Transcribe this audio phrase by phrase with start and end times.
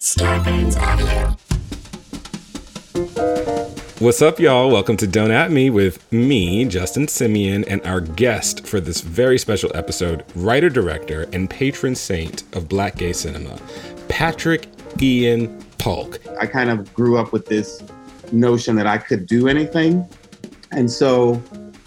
[0.00, 1.34] Scarpins Avenue.
[4.00, 4.70] What's up, y'all?
[4.70, 9.38] Welcome to Don't At Me with me, Justin Simien, and our guest for this very
[9.38, 13.58] special episode, writer, director, and patron saint of black gay cinema,
[14.08, 14.68] Patrick
[15.00, 16.20] Ian Polk.
[16.38, 17.82] I kind of grew up with this
[18.30, 20.06] notion that I could do anything.
[20.70, 21.36] And so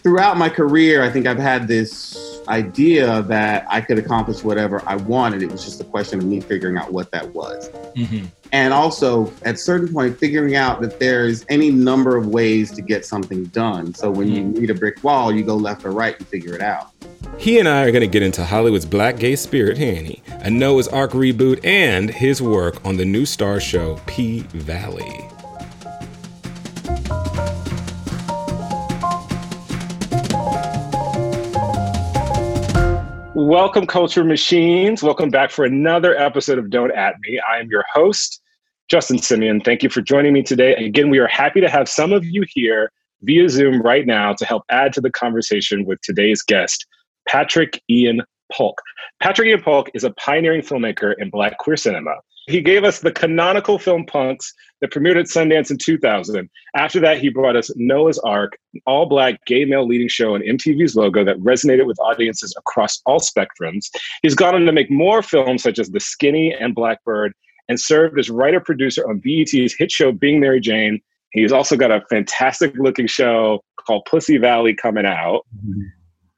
[0.02, 4.96] throughout my career, I think I've had this idea that I could accomplish whatever I
[4.96, 5.44] wanted.
[5.44, 7.70] It was just a question of me figuring out what that was.
[7.96, 8.26] Mm-hmm.
[8.52, 12.82] And also, at a certain point, figuring out that there's any number of ways to
[12.82, 13.94] get something done.
[13.94, 16.62] So when you meet a brick wall, you go left or right and figure it
[16.62, 16.92] out.
[17.38, 20.88] He and I are going to get into Hollywood's black gay spirit, Hanny, a Noah's
[20.88, 25.27] Arc reboot, and his work on the new Starz show P Valley.
[33.48, 35.02] Welcome, Culture Machines.
[35.02, 37.40] Welcome back for another episode of Don't At Me.
[37.50, 38.42] I am your host,
[38.90, 39.64] Justin Simien.
[39.64, 40.76] Thank you for joining me today.
[40.76, 42.92] Again, we are happy to have some of you here
[43.22, 46.86] via Zoom right now to help add to the conversation with today's guest,
[47.26, 48.82] Patrick Ian Polk.
[49.22, 52.16] Patrick Ian Polk is a pioneering filmmaker in Black queer cinema.
[52.48, 56.50] He gave us the canonical film Punks that premiered at Sundance in 2000.
[56.76, 60.42] After that, he brought us Noah's Arc, an all black gay male leading show on
[60.42, 63.88] MTV's logo that resonated with audiences across all spectrums.
[64.22, 67.34] He's gone on to make more films such as The Skinny and Blackbird
[67.68, 71.02] and served as writer producer on BET's hit show Being Mary Jane.
[71.32, 75.42] He's also got a fantastic looking show called Pussy Valley coming out,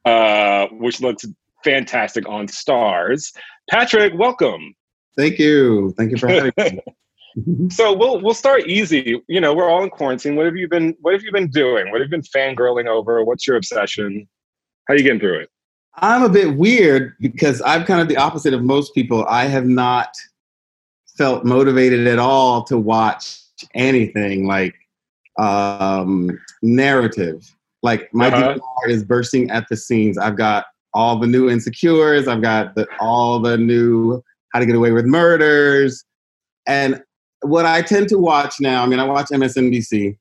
[0.05, 1.23] uh, which looks
[1.63, 3.31] fantastic on Starz.
[3.69, 4.73] Patrick, welcome.
[5.17, 5.93] Thank you.
[5.97, 6.79] Thank you for having me.
[7.69, 9.21] So we'll we'll start easy.
[9.27, 10.35] You know, we're all in quarantine.
[10.35, 11.91] What have you been What have you been doing?
[11.91, 13.23] What have you been fangirling over?
[13.23, 14.27] What's your obsession?
[14.87, 15.49] How are you getting through it?
[15.95, 19.25] I'm a bit weird because I'm kind of the opposite of most people.
[19.25, 20.09] I have not
[21.17, 23.39] felt motivated at all to watch
[23.75, 24.73] anything like
[25.37, 27.55] um, narrative.
[27.83, 28.55] Like my Uh-huh.
[28.55, 30.17] DVR is bursting at the seams.
[30.17, 32.27] I've got all the new insecures.
[32.27, 34.23] I've got the, all the new
[34.53, 36.03] How to Get Away with Murders,
[36.67, 37.01] and
[37.41, 38.83] what I tend to watch now.
[38.83, 40.17] I mean, I watch MSNBC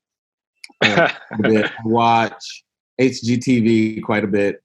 [0.83, 1.67] uh, a bit.
[1.67, 2.65] I watch
[3.01, 4.63] HGTV quite a bit.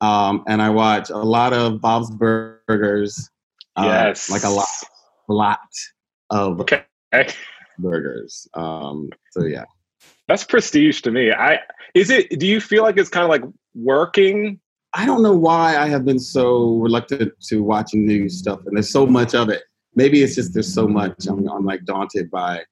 [0.00, 3.28] Um, and I watch a lot of Bob's Burgers.
[3.76, 4.68] uh, yes, Like a lot,
[5.28, 5.58] lot
[6.30, 6.84] of Okay,
[7.78, 8.46] burgers.
[8.54, 9.64] Um, so yeah.
[10.28, 11.32] that's prestige to me.
[11.32, 11.60] I
[11.94, 12.38] is it.
[12.38, 13.42] Do you feel like it's kind of like
[13.74, 14.60] working?
[14.94, 18.90] I don't know why I have been so reluctant to watching new stuff, and there's
[18.90, 19.62] so much of it.
[19.94, 21.26] Maybe it's just there's so much.
[21.28, 22.62] I'm, I'm like daunted by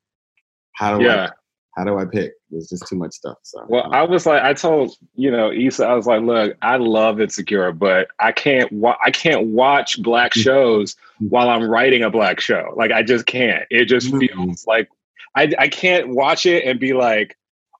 [0.74, 1.26] how do Yeah.
[1.26, 1.30] I
[1.76, 2.32] how do I pick?
[2.50, 3.36] There's just too much stuff.
[3.42, 6.76] So Well, I was like, I told you know Issa, I was like, look, I
[6.78, 8.72] love Insecure, but I can't.
[8.72, 10.42] Wa- I can't watch black Mm.
[10.42, 12.72] shows while I'm writing a black show.
[12.76, 13.64] Like I just can't.
[13.70, 14.20] It just Mm.
[14.28, 14.88] feels like
[15.34, 17.36] I I can't watch it and be like,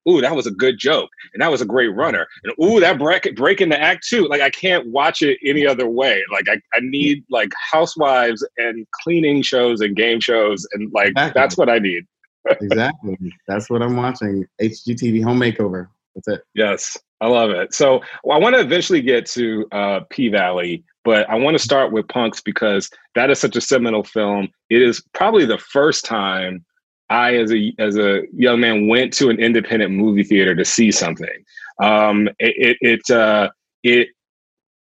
[0.09, 2.99] ooh, that was a good joke, and that was a great runner, and ooh, that
[2.99, 4.27] break breaking the act too.
[4.29, 6.23] Like I can't watch it any other way.
[6.33, 11.41] Like I, I need like housewives and cleaning shows and game shows, and like Exactly.
[11.41, 12.05] that's what I need.
[12.61, 13.17] exactly.
[13.49, 14.47] That's what I'm watching.
[14.61, 15.89] HGTV Home Makeover.
[16.15, 16.45] That's it.
[16.55, 17.75] Yes, I love it.
[17.75, 21.63] So well, I want to eventually get to uh, P Valley, but I want to
[21.63, 24.49] start with Punks because that is such a seminal film.
[24.71, 26.65] It is probably the first time
[27.09, 30.91] I, as a as a young man, went to an independent movie theater to see
[30.91, 31.45] something.
[31.83, 33.51] Um, it it it, uh,
[33.83, 34.09] it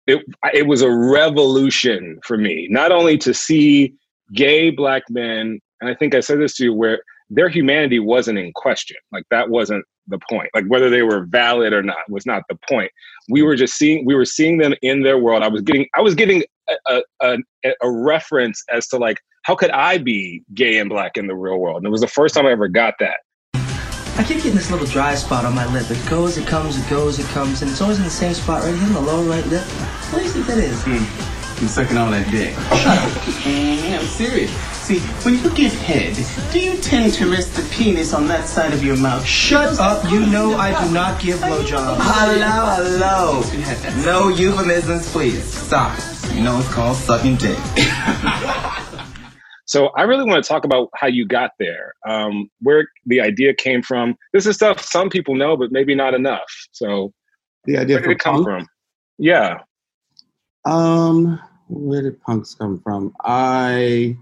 [0.07, 0.25] it
[0.55, 3.95] it was a revolution for me, not only to see
[4.33, 8.39] gay black men, and I think I said this to you, where their humanity wasn't
[8.39, 8.97] in question.
[9.13, 10.49] Like that wasn't the point.
[10.55, 12.91] Like whether they were valid or not was not the point.
[13.29, 15.43] We were just seeing we were seeing them in their world.
[15.43, 19.55] I was getting I was getting a, a, a, a reference as to like how
[19.55, 21.79] could I be gay and black in the real world?
[21.79, 23.21] And it was the first time I ever got that.
[23.55, 25.91] I keep getting this little dry spot on my lip.
[25.91, 28.63] It goes, it comes, it goes, it comes, and it's always in the same spot
[28.63, 29.63] right here in the lower right lip.
[29.63, 30.83] What do you think that is?
[30.85, 31.63] Hmm.
[31.63, 32.53] I'm sucking all that dick.
[32.53, 33.95] Mm-hmm.
[33.95, 34.51] I'm serious.
[34.85, 36.15] See, when you give head,
[36.53, 39.25] do you tend to rest the penis on that side of your mouth?
[39.25, 40.11] Shut up!
[40.11, 41.97] You know I do not give blowjobs.
[42.01, 44.05] Hello, hello.
[44.05, 45.43] No euphemisms, please.
[45.43, 45.99] Stop.
[46.35, 47.59] You know it's called sucking dick.
[49.69, 53.53] So I really want to talk about how you got there, um, where the idea
[53.53, 54.17] came from.
[54.33, 56.49] This is stuff some people know, but maybe not enough.
[56.73, 57.13] So
[57.67, 58.47] The idea where did it come punk?
[58.47, 58.67] from?
[59.19, 59.59] Yeah.
[60.65, 61.39] Um,
[61.69, 63.15] where did punks come from?
[63.25, 64.17] I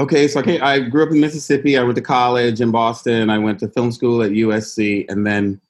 [0.00, 1.78] okay, so I came, I grew up in Mississippi.
[1.78, 3.30] I went to college in Boston.
[3.30, 5.60] I went to film school at USC, and then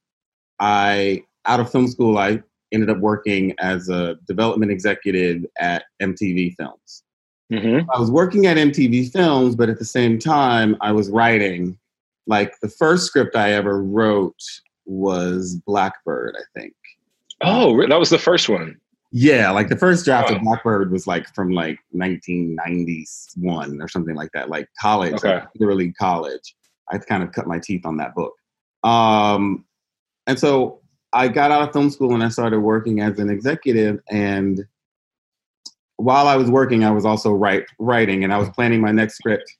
[0.58, 2.42] I out of film school I
[2.72, 7.03] ended up working as a development executive at MTV Films.
[7.50, 11.78] Hmm I was working at MTV Films, but at the same time, I was writing.
[12.26, 14.40] Like the first script I ever wrote
[14.86, 16.74] was Blackbird, I think.
[17.42, 18.78] Oh, that was the first one.
[19.12, 20.36] Yeah, like the first draft Wow.
[20.36, 25.34] of Blackbird was like from like 1991 or something like that, like college, Okay.
[25.36, 26.54] like literally college.
[26.90, 28.34] I kind of cut my teeth on that book.
[28.82, 29.64] Um,
[30.26, 30.80] and so
[31.12, 34.00] I got out of film school and I started working as an executive.
[34.10, 34.66] And
[35.96, 39.16] while I was working, I was also write, writing and I was planning my next
[39.16, 39.50] script.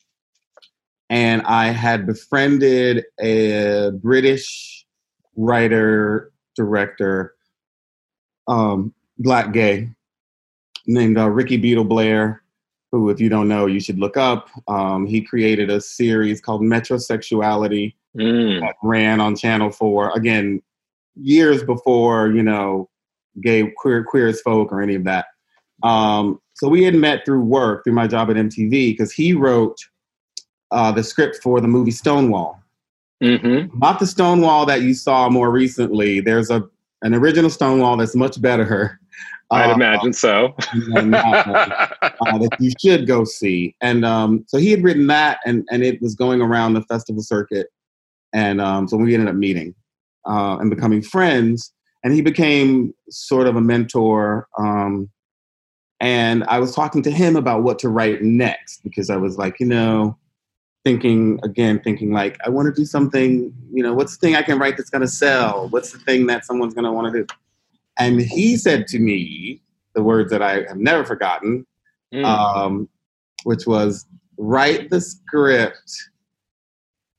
[1.11, 4.87] And I had befriended a British
[5.37, 7.35] writer, director,
[8.49, 9.91] um, black gay,
[10.87, 12.43] named uh, Rikki Beadle-Blair,
[12.91, 14.49] who, if you don't know, you should look up.
[14.69, 18.61] Um, he created a series called Metrosexuality Mm.
[18.61, 20.13] that ran on Channel Four.
[20.17, 20.63] Again,
[21.17, 22.89] years before you know,
[23.41, 25.27] gay queer queer as folk or any of that.
[25.85, 29.77] Um, so we had met through work, through my job at MTV, because he wrote
[30.71, 32.61] uh, the script for the movie Stonewall.
[33.23, 36.21] hmm Not the Stonewall that you saw more recently.
[36.21, 36.65] There's a
[37.03, 38.99] an original Stonewall that's much better.
[39.51, 40.57] I'd uh, imagine so.
[40.95, 43.77] than that one, uh, that you should go see.
[43.83, 47.23] And um, so he had written that, and and it was going around the festival
[47.23, 47.69] circuit.
[48.33, 49.75] And um, so we ended up meeting
[50.27, 51.73] uh, and becoming friends.
[52.03, 54.49] And he became sort of a mentor.
[54.59, 55.09] Um,
[56.05, 59.59] and I was talking to him about what to write next because I was like,
[59.59, 60.19] you know,
[60.85, 63.55] thinking again, thinking like, I want to do something.
[63.73, 65.69] You know, what's the thing I can write that's going to sell?
[65.71, 67.27] What's the thing that someone's going to want to do?
[67.99, 69.63] And he said to me
[69.95, 71.67] the words that I have never forgotten,
[72.13, 72.25] Mm.
[72.25, 72.89] um,
[73.43, 75.91] which was write the script,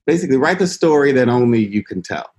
[0.06, 2.30] basically write the story that only you can tell.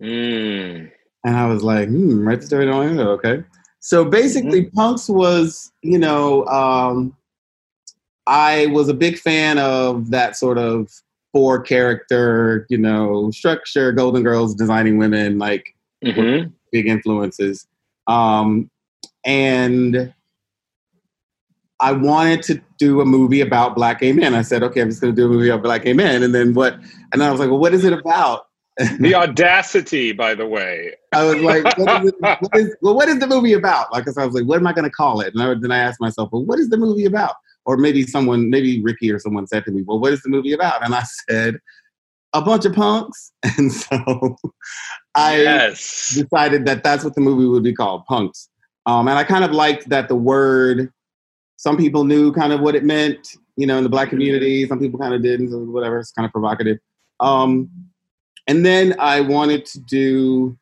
[0.00, 0.90] Mm.
[1.24, 3.44] And I was like, hmm, write the story that only you know, okay.
[3.80, 7.16] So basically, Punks was, you know, um,
[8.26, 10.90] I was a big fan of that sort of
[11.32, 16.52] four character, you know, structure, Golden Girls, designing women, like Mhm.
[16.72, 17.66] big influences.
[18.06, 18.70] Um,
[19.24, 20.12] and
[21.80, 24.34] I wanted to do a movie about black gay men.
[24.34, 26.22] I said, okay, I'm just going to do a movie about black gay men.
[26.22, 26.78] And then what?
[27.12, 28.47] And I was like, well, what is it about?
[29.00, 30.94] The audacity, by the way.
[31.12, 33.92] I was like, what is, it, what is well, what is the movie about?
[33.92, 35.34] Like, 'cause I was like, what am I going to call it?
[35.34, 37.34] And I, then I asked myself, well, what is the movie about?
[37.66, 40.52] Or maybe someone, maybe Rikki or someone said to me, well, what is the movie
[40.52, 40.84] about?
[40.84, 41.58] And I said,
[42.32, 43.32] a bunch of punks.
[43.58, 44.36] And so
[45.14, 46.14] I yes.
[46.14, 48.48] decided that that's what the movie would be called, Punks.
[48.86, 50.92] Um, and I kind of liked that the word,
[51.56, 54.66] some people knew kind of what it meant, you know, in the black community.
[54.66, 55.98] Some people kind of didn't, so whatever.
[55.98, 56.78] It's kind of provocative.
[57.20, 57.68] Um,
[58.48, 60.58] and then I wanted to do,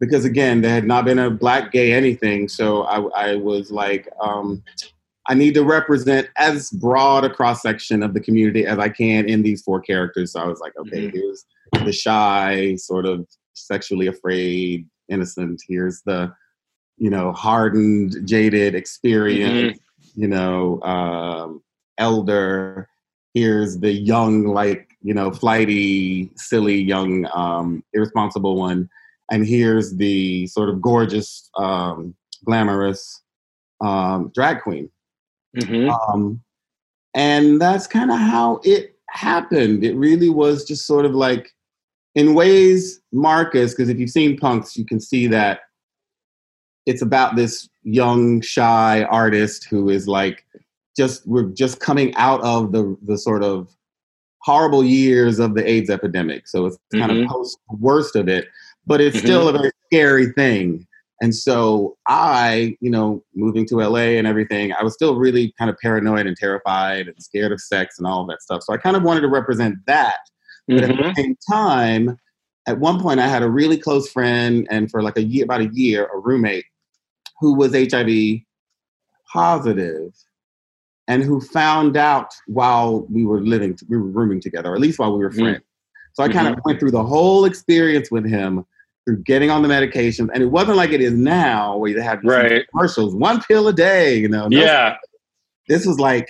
[0.00, 2.48] because again, there had not been a black gay anything.
[2.48, 4.62] So I, I was like, um,
[5.28, 9.28] I need to represent as broad a cross section of the community as I can
[9.28, 10.32] in these four characters.
[10.32, 11.12] So I was like, okay, Mhm.
[11.12, 11.44] here's
[11.84, 15.62] the shy, sort of sexually afraid, innocent.
[15.68, 16.32] Here's the,
[16.98, 19.80] you know, hardened, jaded, experienced,
[20.14, 21.62] you know, um,
[21.98, 22.88] elder.
[23.32, 28.88] Here's the young, like, you know, flighty, silly, young, um, irresponsible one.
[29.30, 32.14] And here's the sort of gorgeous, um,
[32.44, 33.22] glamorous
[33.80, 34.90] um, drag queen.
[35.56, 35.96] Mhm.
[36.08, 36.42] Um,
[37.14, 39.84] and that's kind of how it happened.
[39.84, 41.50] It really was just sort of like,
[42.14, 45.60] in ways, Marcus, because if you've seen Punks, you can see that
[46.86, 50.44] it's about this young, shy artist who is like,
[50.96, 53.68] just we're just coming out of the the sort of
[54.44, 56.46] horrible years of the AIDS epidemic.
[56.46, 57.22] So it's kind Mhm.
[57.22, 58.46] of post worst of it,
[58.86, 59.24] but it's Mhm.
[59.24, 60.86] still a very scary thing.
[61.22, 65.70] And so I, you know, moving to LA and everything, I was still really kind
[65.70, 68.62] of paranoid and terrified and scared of sex and all of that stuff.
[68.62, 70.16] So I kind of wanted to represent that.
[70.68, 70.98] But at Mhm.
[70.98, 72.18] the same time,
[72.66, 75.62] at one point I had a really close friend and for like a year, about
[75.62, 76.66] a year, a roommate
[77.40, 78.44] who was HIV
[79.32, 80.12] positive
[81.08, 84.98] and who found out while we were living, we were rooming together, or at least
[84.98, 85.38] while we were Mhm.
[85.40, 85.64] friends.
[86.14, 88.64] So I kind of went through the whole experience with him
[89.04, 90.30] through getting on the medications.
[90.32, 92.66] And it wasn't like it is now where you have Right.
[92.70, 94.48] commercials, one pill a day, you know.
[94.48, 94.96] No, Yeah.
[95.68, 96.28] This was like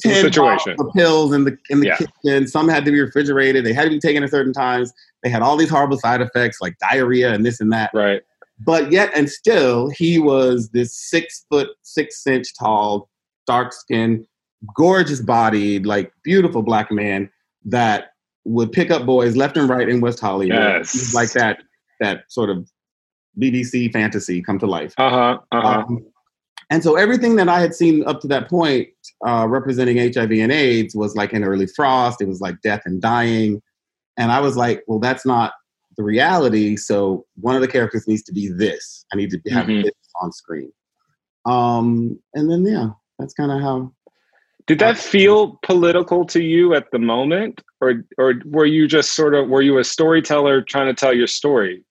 [0.00, 0.74] 10 situation.
[0.80, 1.96] of pills in the in the Yeah.
[1.96, 2.46] kitchen.
[2.48, 3.64] Some had to be refrigerated.
[3.64, 4.92] They had to be taken at certain times.
[5.22, 7.90] They had all these horrible side effects like diarrhea and this and that.
[7.94, 8.20] Right.
[8.64, 13.08] But yet and still, he was this six foot, six inch tall,
[13.46, 14.26] dark skinned,
[14.74, 17.30] gorgeous bodied, like beautiful black man
[17.64, 18.12] that
[18.44, 20.56] would pick up boys left and right in West Hollywood.
[20.58, 21.14] Yes.
[21.14, 21.62] Like that
[22.00, 22.68] that sort of
[23.38, 24.94] BBC fantasy come to life.
[24.98, 25.38] Uh huh.
[25.52, 25.84] Uh huh.
[25.88, 26.06] Um,
[26.70, 28.88] and so everything that I had seen up to that point
[29.26, 32.20] uh, representing HIV and AIDS was like an early frost.
[32.22, 33.60] It was like death and dying.
[34.16, 35.52] And I was like, well, that's not
[35.96, 36.76] the reality.
[36.76, 39.04] So one of the characters needs to be this.
[39.12, 39.82] I need to have Mhm.
[39.84, 40.72] this on screen.
[41.44, 43.92] Um, and then yeah, that's kind of how.
[44.66, 49.34] Did that feel political to you at the moment, or or were you just sort
[49.34, 51.84] of were you a storyteller trying to tell your story?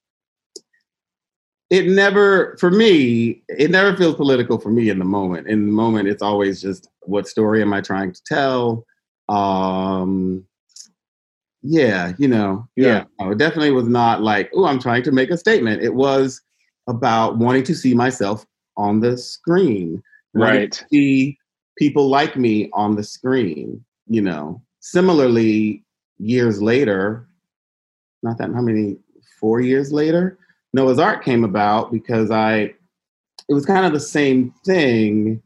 [1.70, 5.48] It never, for me, it never feels political for me in the moment.
[5.48, 8.86] In the moment, it's always just what story am I trying to tell?
[9.28, 10.46] Um,
[11.64, 12.86] yeah, you know, Yeah.
[12.86, 13.04] yeah.
[13.20, 15.82] No, it definitely was not like, oh, I'm trying to make a statement.
[15.82, 16.42] It was
[16.88, 18.46] about wanting to see myself
[18.78, 20.04] on the screen, wanting
[20.34, 20.72] Right.
[20.72, 21.38] to see
[21.78, 23.84] people like me on the screen.
[24.08, 25.84] You know, similarly,
[26.18, 27.28] years later,
[28.22, 28.98] not that how many,
[29.40, 30.38] four years later,
[30.74, 32.74] Noah's Arc came about because I,
[33.50, 35.42] it was kind of the same thing,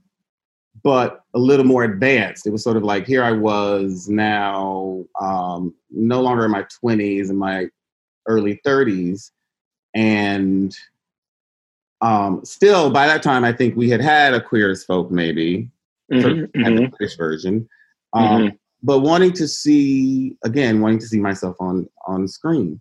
[0.84, 2.48] but a little more advanced.
[2.48, 7.30] It was sort of like here I was now, um, no longer in my 20s,
[7.30, 7.68] in my
[8.28, 9.32] early 30s.
[9.96, 10.76] And
[12.02, 15.70] um, still, by that time, I think we had had a Queer as Folk, maybe,
[16.12, 17.68] Mhm, had the mhm, British version.
[18.14, 22.80] Um, But wanting to see, again, wanting to see myself on on screen,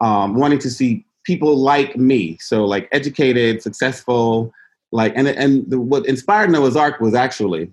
[0.00, 4.52] um, wanting to see people like me, so like educated, successful,
[4.92, 7.72] like and and the, what inspired Noah's Arc was actually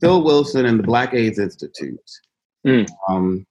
[0.00, 2.10] Phil Wilson and the Black AIDS Institute.
[2.66, 2.88] Mm.
[3.08, 3.46] Um,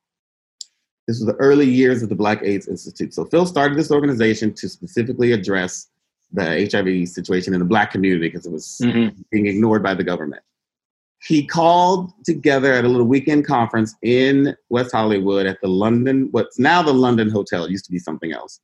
[1.08, 3.14] this was the early years of the Black AIDS Institute.
[3.14, 5.88] So Phil started this organization to specifically address
[6.32, 9.16] the HIV situation in the Black community because it was mhm.
[9.32, 10.44] being ignored by the government.
[11.24, 16.60] He called together at a little weekend conference in West Hollywood at the London, what's
[16.60, 18.60] now the London Hotel, it used to be something else.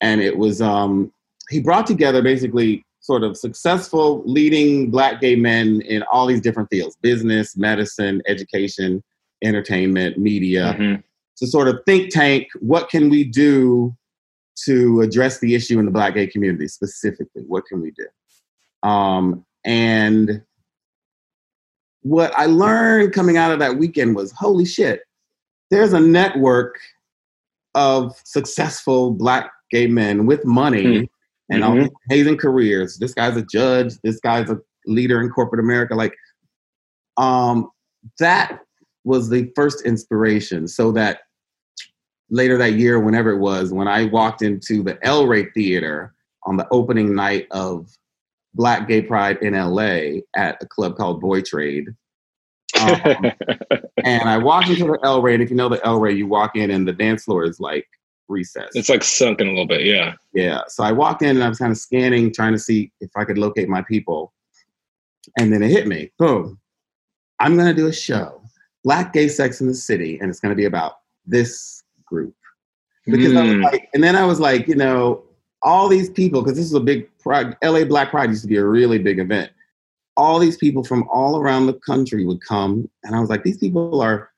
[0.00, 1.12] And it was, um,
[1.50, 6.68] he brought together basically sort of successful leading black gay men in all these different
[6.70, 9.02] fields business, medicine, education,
[9.42, 11.02] entertainment, media Mhm.
[11.38, 13.96] to sort of think tank what can we do
[14.64, 17.42] to address the issue in the black gay community specifically.
[17.46, 18.06] What can we do?
[18.88, 20.42] Um, and
[22.02, 25.02] what i learned coming out of that weekend was holy shit
[25.70, 26.78] there's a network
[27.74, 31.08] of successful black gay men with money
[31.50, 31.90] and all Mhm.
[32.10, 32.96] amazing careers.
[32.98, 33.94] This guy's a judge.
[34.02, 35.94] This guy's a leader in corporate america.
[35.94, 36.14] Like
[37.16, 37.70] um,
[38.18, 38.60] that
[39.04, 41.20] was the first inspiration so that
[42.30, 46.56] later that year whenever it was when i walked into the el rey theater on
[46.56, 47.90] the opening night of
[48.54, 51.88] black gay pride in la at a club called boy trade
[52.80, 53.32] um,
[54.04, 56.26] and i walked into the el rey and if you know the el rey you
[56.26, 57.86] walk in and the dance floor is like
[58.30, 59.84] recessed it's like sunken a little bit.
[59.84, 60.14] Yeah.
[60.32, 60.62] yeah.
[60.68, 63.24] So I walked in and I was kind of scanning, trying to see if I
[63.24, 64.32] could locate my people.
[65.38, 66.10] And then it hit me.
[66.18, 66.58] Boom.
[67.40, 68.42] I'm going to do a show,
[68.84, 70.94] Black Gay Sex in the City, and it's going to be about
[71.26, 71.79] this
[72.10, 72.34] group.
[73.06, 73.62] Because I was Mm.
[73.62, 75.22] like, and then I was like, you know,
[75.62, 78.56] all these people, because this is a big pride, LA Black Pride used to be
[78.56, 79.50] a really big event.
[80.16, 82.90] All these people from all around the country would come.
[83.04, 84.30] And I was like, these people are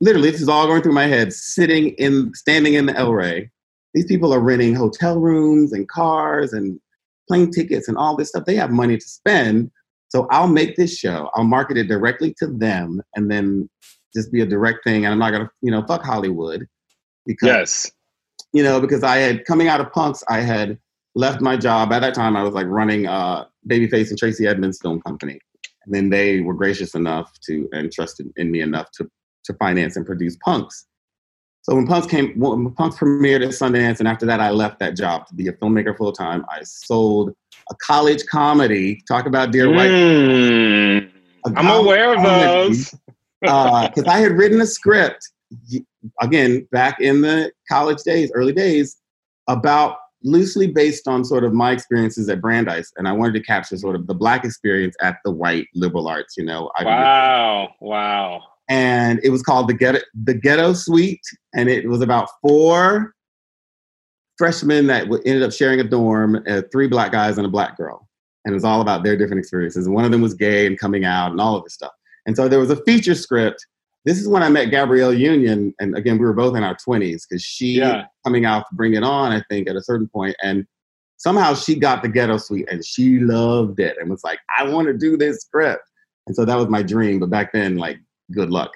[0.00, 3.50] literally, this is all going through my head, sitting in, standing in the El Rey.
[3.94, 6.80] These people are renting hotel rooms and cars and
[7.28, 8.44] plane tickets and all this stuff.
[8.44, 9.70] They have money to spend.
[10.08, 11.30] So I'll make this show.
[11.34, 13.68] I'll market it directly to them and then
[14.14, 15.04] just be a direct thing.
[15.04, 16.66] And I'm not going to, you know, fuck Hollywood.
[17.26, 17.92] Because yes.
[18.52, 20.78] you know, because I had coming out of punks, I had
[21.14, 21.92] left my job.
[21.92, 25.38] At that time, I was like running uh, Babyface and Tracy Edmonds Film Company,
[25.84, 29.10] and then they were gracious enough to and trusted in me enough to
[29.44, 30.86] to finance and produce Punks.
[31.62, 34.96] So when Punks came, when Punks premiered at Sundance, and after that, I left that
[34.96, 36.44] job to be a filmmaker full time.
[36.48, 37.34] I sold
[37.70, 39.02] a college comedy.
[39.08, 39.90] Talk about dear white.
[39.90, 41.10] Mm.
[41.56, 42.94] I'm aware of comedy those.
[43.40, 45.28] because I had written a script
[46.20, 48.96] again back in the college days, early days,
[49.48, 53.76] about loosely based on sort of my experiences at Brandeis, and I wanted to capture
[53.76, 56.36] sort of the black experience at the white liberal arts.
[56.36, 56.86] You know, League.
[56.86, 57.68] Wow.
[57.80, 58.42] Wow.
[58.68, 61.24] and it was called the ghetto the ghetto suite,
[61.54, 63.14] and it was about four
[64.38, 68.08] freshmen that ended up sharing a dorm, uh, three black guys and a black girl,
[68.44, 69.86] and it was all about their different experiences.
[69.86, 71.92] And one of them was gay and coming out and all of this stuff.
[72.26, 73.64] And so there was a feature script.
[74.06, 77.26] This is when I met Gabrielle Union, and again, we were both in our twenties
[77.26, 78.04] because she Yeah.
[78.24, 80.64] coming out to Bring It On, I think, at a certain point, and
[81.16, 84.86] somehow she got the ghetto suite and she loved it and was like, "I want
[84.86, 85.82] to do this script."
[86.28, 87.18] And so that was my dream.
[87.18, 87.98] But back then, like,
[88.32, 88.70] good luck.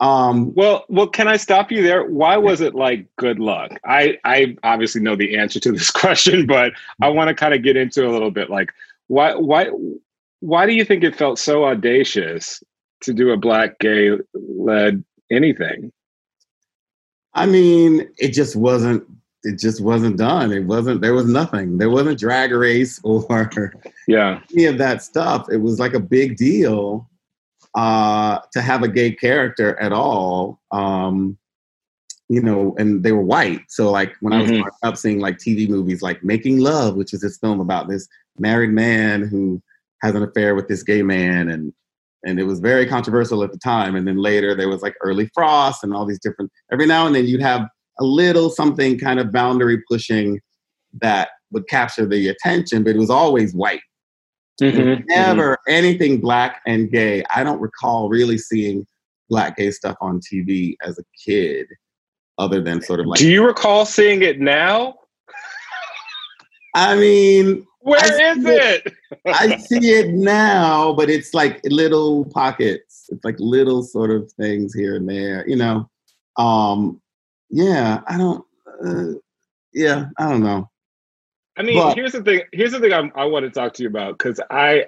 [0.00, 2.04] Um, Well, well, can I stop you there?
[2.04, 3.70] Why was it like good luck?
[3.84, 7.62] I I obviously know the answer to this question, but I want to kind of
[7.62, 8.72] get into a little bit like
[9.06, 9.68] why why
[10.40, 12.64] why do you think it felt so audacious
[13.02, 15.92] to do a black gay led anything?
[17.34, 19.04] I mean, it just wasn't.
[19.44, 20.52] It just wasn't done.
[20.52, 21.00] It wasn't.
[21.00, 21.78] There was nothing.
[21.78, 23.72] There wasn't drag race or
[24.06, 24.40] Yeah.
[24.52, 25.46] any of that stuff.
[25.50, 27.08] It was like a big deal
[27.74, 30.60] uh, to have a gay character at all.
[30.70, 31.38] Um,
[32.28, 33.62] you know, and they were white.
[33.68, 34.58] So like when I was Mhm.
[34.62, 38.06] growing up seeing like TV movies like Making Love, which is this film about this
[38.38, 39.60] married man who
[40.02, 41.72] has an affair with this gay man and
[42.24, 43.96] and it was very controversial at the time.
[43.96, 47.14] And then later there was like early frost and all these different every now and
[47.14, 47.66] then you'd have
[48.00, 50.40] a little something kind of boundary pushing
[51.00, 53.80] that would capture the attention, but it was always white.
[54.60, 57.24] Mhm, Never anything black and gay.
[57.34, 58.86] I don't recall really seeing
[59.28, 61.66] black gay stuff on TV as a kid,
[62.38, 63.18] other than sort of like.
[63.18, 64.94] Do you recall seeing it now?
[66.74, 68.86] I mean, Where I is it.
[68.86, 68.94] it?
[69.26, 73.08] I see it now, but it's like little pockets.
[73.10, 75.88] It's like little sort of things here and there, you know.
[76.36, 77.00] Um,
[77.50, 78.44] yeah, I don't.
[78.84, 79.18] Uh,
[79.74, 80.70] yeah, I don't know.
[81.56, 82.42] I mean, But- here's the thing.
[82.52, 84.86] Here's the thing I'm, I want to talk to you about because I,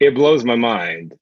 [0.00, 1.14] it blows my mind.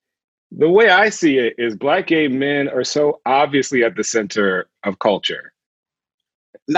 [0.56, 4.68] The way I see it is, black gay men are so obviously at the center
[4.84, 5.52] of culture.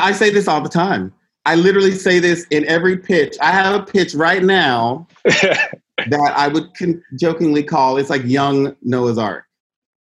[0.00, 1.12] I say this all the time.
[1.46, 3.36] I literally say this in every pitch.
[3.40, 8.76] I have a pitch right now that I would con- jokingly call it's like young
[8.82, 9.44] Noah's Arc.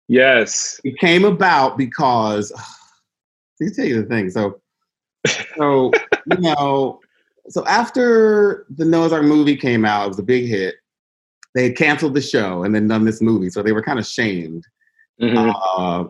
[0.08, 0.80] yes.
[0.84, 2.52] It came about because
[3.60, 4.30] let me tell you the thing.
[4.30, 4.62] So,
[5.58, 5.92] so
[6.28, 7.00] you know,
[7.50, 10.76] so after the Noah's Arc movie came out, it was a big hit.
[11.56, 14.06] They had canceled the show and then done this movie, so they were kind of
[14.06, 14.64] shamed.
[15.20, 15.54] Mhm.
[15.78, 16.10] Uh,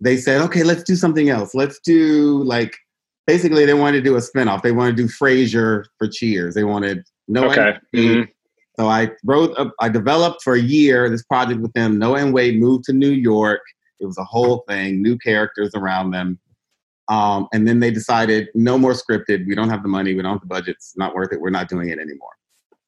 [0.00, 1.54] they said, okay, let's do something else.
[1.54, 2.74] Let's do like
[3.26, 4.62] basically they wanted to do a spinoff.
[4.62, 6.54] They wanted to do Frasier for Cheers.
[6.54, 7.78] They wanted no okay.
[7.94, 8.28] Mhm.
[8.78, 11.98] So I wrote, a, I developed for a year this project with them.
[11.98, 13.60] Noah and Wade moved to New York.
[14.00, 16.38] It was a whole thing, new characters around them.
[17.08, 19.46] Um, and then they decided no more scripted.
[19.46, 20.14] We don't have the money.
[20.14, 20.76] We don't have the budget.
[20.76, 21.40] It's not worth it.
[21.40, 22.32] We're not doing it anymore.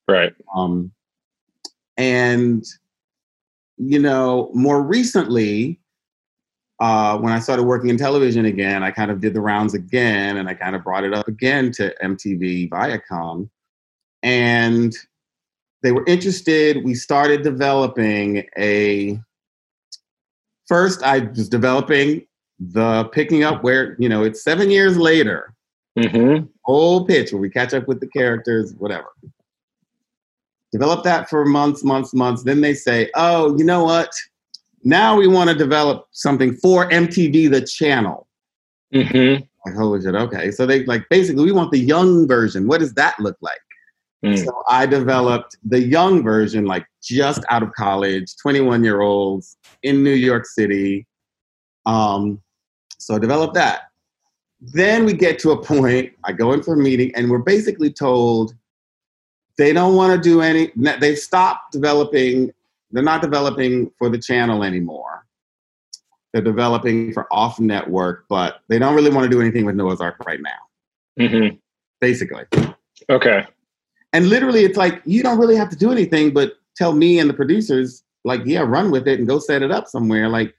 [0.09, 0.35] Right.
[0.55, 0.90] Um,
[1.96, 2.64] and
[3.79, 5.79] you know, more recently,
[6.79, 10.37] uh, when I started working in television again, I kind of did the rounds again,
[10.37, 13.49] and I kind of brought it up again to MTV Viacom,
[14.23, 14.95] and
[15.83, 16.85] they were interested.
[16.85, 19.21] We started developing a.
[20.67, 22.27] First, I was developing
[22.59, 25.55] the picking up where you know it's seven years later
[25.99, 29.07] hmm whole pitch where we catch up with the characters, whatever.
[30.73, 32.43] Develop that for months, months, months.
[32.43, 34.11] Then they say, oh, you know what?
[34.87, 38.29] Now we want to develop something for MTV, the channel.
[38.92, 40.53] hmm Like, holy shit, okay.
[40.53, 42.68] So they like basically we want the young version.
[42.68, 43.59] What does that look like?
[44.25, 44.44] Mm.
[44.44, 50.05] So I developed the young version, like just out of college, 21 year olds in
[50.05, 51.05] New York City.
[51.85, 52.40] Um,
[52.96, 53.90] so I developed that.
[54.61, 57.92] Then we get to a point, I go in for a meeting, and we're basically
[57.92, 58.55] told
[59.59, 62.53] they don't want to do any, they stopped developing,
[62.90, 65.27] they're not developing for the channel anymore.
[66.33, 70.01] They're developing for off network, but they don't really want to do anything with Noah's
[70.01, 71.49] Arc right now, hmm
[72.01, 72.44] basically.
[73.09, 73.46] Okay.
[74.12, 77.29] And literally, it's like you don't really have to do anything but tell me and
[77.29, 80.29] the producers, like, yeah, run with it and go set it up somewhere.
[80.29, 80.55] Like,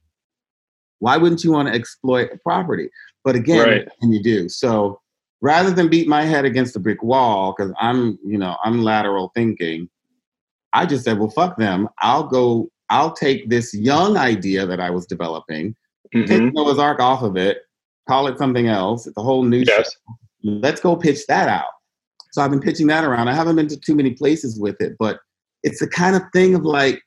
[1.00, 2.90] why wouldn't you want to exploit a property?
[3.24, 3.88] But again, Right.
[4.02, 4.50] and you do.
[4.50, 5.00] So
[5.42, 9.32] rather than beat my head against a brick wall, because I'm, you know, I'm lateral
[9.36, 9.90] thinking,
[10.78, 11.90] I just said, well, fuck them.
[12.04, 15.76] I'll go, I'll take this young idea that I was developing,
[16.14, 17.64] hmm take Noah's Arc off of it,
[18.08, 19.08] call it something else.
[19.08, 19.98] It's a whole new Yes.
[20.44, 21.74] let's go pitch that out.
[22.32, 23.28] So I've been pitching that around.
[23.28, 25.20] I haven't been to too many places with it, but
[25.64, 27.02] it's the kind of thing of like,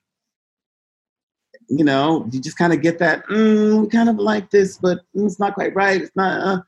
[1.68, 4.98] you know, you just kind of get that, mm, we kind of like this, but
[5.16, 6.02] mm, it's not quite right.
[6.02, 6.60] It's not, uh.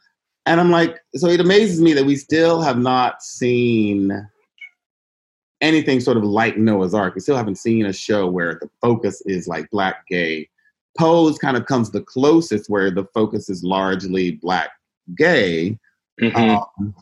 [0.47, 4.29] and I'm like, so it amazes me that we still have not seen
[5.63, 7.15] anything sort of like Noah's Arc.
[7.15, 10.49] We still haven't seen a show where the focus is like black gay.
[10.99, 14.71] Pose kind of comes the closest where the focus is largely black
[15.17, 15.79] gay.
[16.21, 16.95] hmm Um,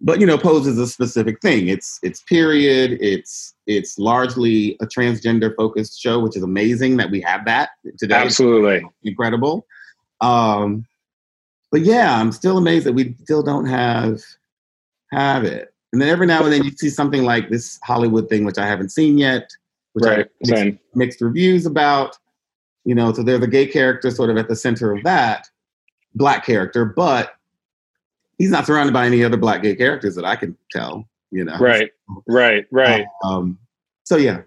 [0.00, 1.66] but you know, pose is a specific thing.
[1.68, 2.98] It's it's period.
[3.00, 8.14] It's it's largely a transgender focused show, which is amazing that we have that today.
[8.14, 8.88] Absolutely.
[9.02, 9.66] incredible.
[10.20, 10.86] Um,
[11.72, 14.22] but yeah, I'm still amazed that we still don't have
[15.10, 15.74] have it.
[15.92, 18.66] And then every now and then you see something like this Hollywood thing, which I
[18.66, 19.48] haven't seen yet,
[19.94, 20.18] which I Right.
[20.18, 22.16] have mixed, mixed reviews about.
[22.84, 25.46] You know, so there's a gay character sort of at the center of that
[26.14, 27.32] black character, but
[28.38, 31.06] he's not surrounded by any other black gay characters that I can tell.
[31.30, 31.90] You know, Right.
[32.26, 32.66] Right.
[32.70, 33.04] Right.
[33.24, 33.58] Um,
[34.04, 34.42] so yeah,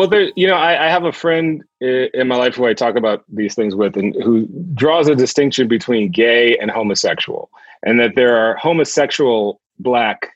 [0.00, 2.96] Well, there, you know, I, I have a friend in my life who I talk
[2.96, 7.50] about these things with, and who draws a distinction between gay and homosexual,
[7.82, 10.30] and that there are homosexual black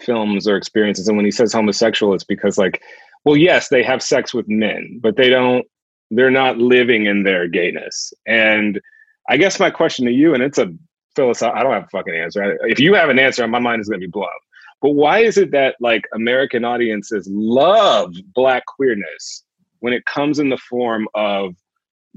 [0.00, 1.08] films or experiences.
[1.08, 2.82] And when he says homosexual, it's because, like,
[3.26, 5.66] well, yes, they have sex with men, but they don't.
[6.10, 8.14] They're not living in their gayness.
[8.26, 8.80] And
[9.28, 10.72] I guess my question to you, and it's a
[11.14, 11.60] philosophical.
[11.60, 12.58] I don't have a fucking answer.
[12.62, 14.30] If you have an answer, my mind is going to be blown.
[14.82, 19.42] But why is it that like American audiences love black queerness
[19.80, 21.54] when it comes in the form of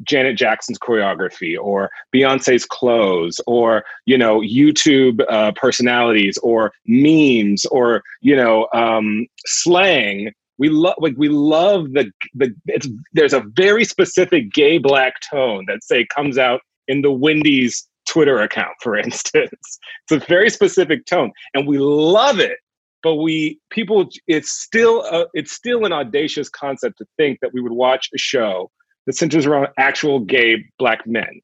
[0.04, 8.04] Janet Jackson's choreography or Beyonce's clothes or you know YouTube uh, personalities or memes or
[8.22, 10.32] you know um, slang?
[10.58, 15.66] We love like we love the the it's there's a very specific gay black tone
[15.68, 19.80] that say comes out in the Wendy's Twitter account, for instance.
[20.12, 22.58] It's a very specific tone, and we love it.
[23.04, 27.62] But we people, it's still a, it's still an audacious concept to think that we
[27.62, 28.72] would watch a show
[29.06, 31.42] that centers around actual gay black men.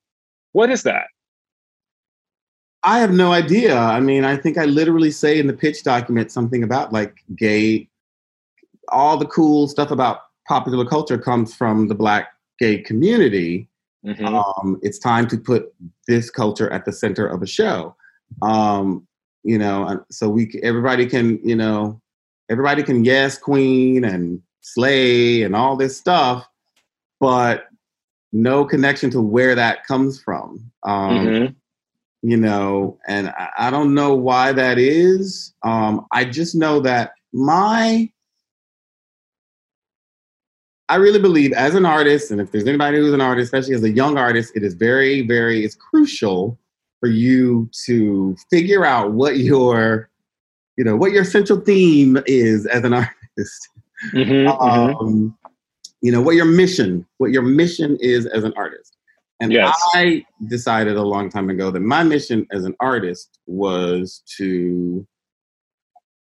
[0.53, 1.05] What is that?
[2.83, 3.77] I have no idea.
[3.77, 7.87] I mean, I think I literally say in the pitch document something about like gay.
[8.89, 13.69] All the cool stuff about popular culture comes from the black gay community.
[14.05, 14.23] Mhm.
[14.23, 15.73] um, it's time to put
[16.07, 17.95] this culture at the center of a show.
[18.41, 19.07] Um,
[19.43, 22.01] you know, so we everybody can you know
[22.49, 26.47] everybody can yes queen and slay and all this stuff,
[27.19, 27.65] but
[28.33, 30.71] no connection to where that comes from.
[30.83, 31.55] Um, Mhm.
[32.21, 35.53] You know, and I, I don't know why that is.
[35.61, 38.09] Um, I just know that my
[40.87, 43.83] I really believe as an artist, and if there's anybody who's an artist, especially as
[43.83, 46.59] a young artist, it is very, very, it's crucial
[46.99, 50.09] for you to figure out what your,
[50.77, 52.93] you know, what your central theme is as an
[53.37, 53.69] artist.
[54.13, 54.45] Mhm.
[54.47, 55.01] Mhm.
[55.01, 55.37] Um,
[56.01, 58.95] you know, what your mission, what your mission is as an artist.
[59.41, 59.75] And Yes.
[59.95, 65.05] I decided a long time ago that my mission as an artist was to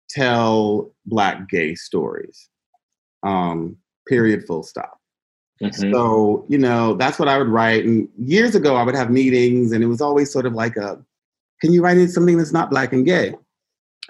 [0.09, 2.49] tell black gay stories.
[3.23, 3.77] Um,
[4.11, 4.99] period, full stop.
[5.61, 5.91] Mhm.
[5.91, 7.85] So, you know, that's what I would write.
[7.85, 11.03] And years ago, I would have meetings, and it was always sort of like a,
[11.61, 13.33] can you write in something that's not black and gay?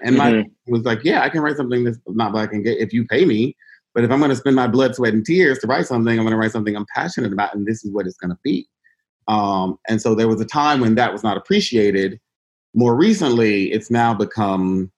[0.04, 0.50] And my Mhm.
[0.66, 3.24] was like, yeah, I can write something that's not black and gay if you pay
[3.24, 3.56] me.
[3.94, 6.24] But if I'm going to spend my blood, sweat, and tears to write something, I'm
[6.24, 8.68] going to write something I'm passionate about, and this is what it's going to be.
[9.28, 12.18] Um, and so there was a time when that was not appreciated.
[12.74, 14.90] More recently, it's now become,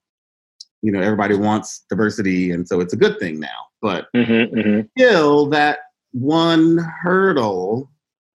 [0.84, 3.48] you know, everybody wants diversity, and so it's a good thing now.
[3.80, 4.52] But Mhm.
[4.52, 4.88] Mhm.
[4.96, 5.78] still, that
[6.12, 7.90] one hurdle,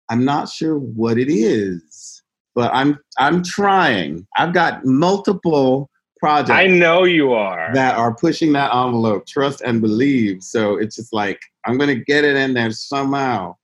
[0.10, 2.22] I'm not sure what it is,
[2.54, 4.28] but I'm I'm trying.
[4.38, 7.72] I've got multiple projects I know you are.
[7.74, 10.44] that are pushing that envelope, trust and believe.
[10.44, 13.56] So it's just like I'm gonna get it in there somehow.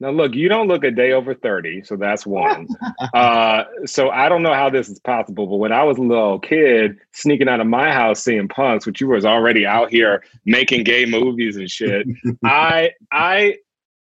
[0.00, 2.68] Now, look, you don't look a day over 30, so that's one.
[3.14, 6.38] uh, so I don't know how this is possible, but when I was a little
[6.38, 10.84] kid sneaking out of my house seeing punks, which you was already out here making
[10.84, 12.06] gay movies and shit,
[12.44, 13.56] I I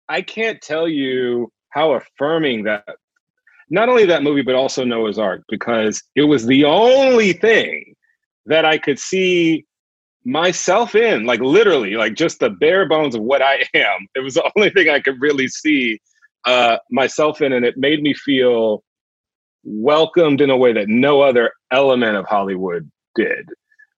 [0.08, 2.96] I can't tell you how affirming that
[3.70, 7.94] not only that movie, but also Noah's Arc, because it was the only thing
[8.46, 9.64] that I could see
[10.24, 14.06] myself in, like literally, like just the bare bones of what I am.
[14.14, 16.00] It was the only thing I could really see
[16.46, 18.82] uh, myself in, and it made me feel
[19.64, 23.48] welcomed in a way that no other element of Hollywood did.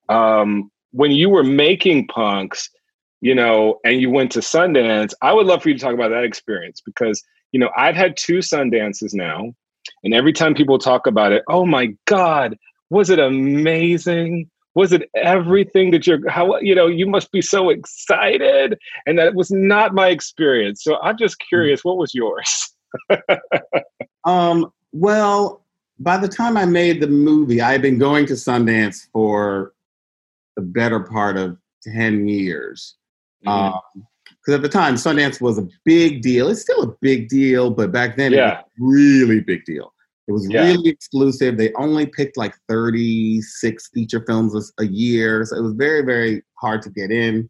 [0.08, 2.70] Um, when you were making punks,
[3.20, 6.10] you know, and you went to Sundance, I would love for you to talk about
[6.10, 9.52] that experience because, you know, I've had two Sundances now,
[10.04, 12.56] and every time people talk about it, oh my God,
[12.90, 14.48] was it amazing?
[14.76, 18.78] Was it everything that you're, how, you know, you must be so excited?
[19.06, 20.84] And that was not my experience.
[20.84, 21.48] So I'm just hmm.
[21.48, 22.72] curious, what was yours?
[24.26, 25.64] Um, well,
[25.98, 29.72] by the time I made the movie, I had been going to Sundance for
[30.56, 32.96] the better part of 10 years.
[33.44, 33.48] Hmm.
[33.48, 36.48] Um, because at the time, Sundance was a big deal.
[36.48, 38.60] It's still a big deal, but back then Yeah.
[38.60, 39.92] it was a really big deal.
[40.28, 40.64] It was Yeah.
[40.64, 41.56] really exclusive.
[41.56, 45.44] They only picked like 36 feature films a, year.
[45.44, 47.48] So it was very, very hard to get in.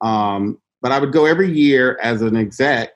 [0.00, 2.90] Um, but I would go every year as an exec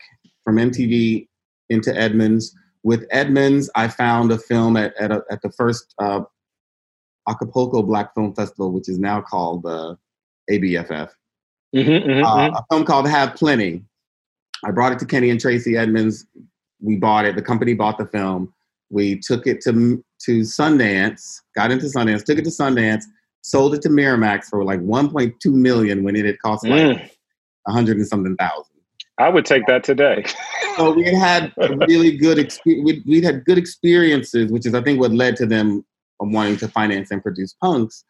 [0.45, 1.29] from MTV
[1.69, 2.55] into Edmonds.
[2.85, 6.23] With Edmonds, I found a film at, at, a, at the first uh,
[7.29, 9.95] Acapulco Black Film Festival, which is now called uh,
[10.51, 11.11] ABFF
[11.75, 12.59] Mhm, mhm, uh, mhm.
[12.59, 13.85] a film called Hav Plenty.
[14.65, 16.27] I brought it to Kenny and Tracy Edmonds.
[16.81, 17.35] We bought it.
[17.37, 18.53] The company bought the film.
[18.93, 21.41] We took it to to Sundance.
[21.57, 22.25] Got into Sundance.
[22.25, 23.03] Took it to Sundance.
[23.41, 27.11] Sold it to Miramax for like 1.2 million when it had cost like Mm.
[27.67, 28.77] hundred and something thousand.
[29.19, 30.25] I would take that today.
[30.77, 31.53] So we had
[31.87, 32.85] really good experience.
[32.87, 35.85] We'd, we'd had good experiences, which is I think what led to them
[36.19, 38.07] wanting to finance and produce punks.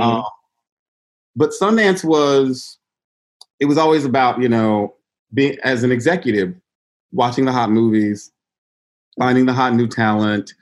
[0.00, 0.24] Um,
[1.36, 2.78] but Sundance was,
[3.60, 4.94] it was always about, you know,
[5.34, 6.54] being as an executive,
[7.12, 8.32] watching the hot movies,
[9.18, 10.52] finding the hot new talent,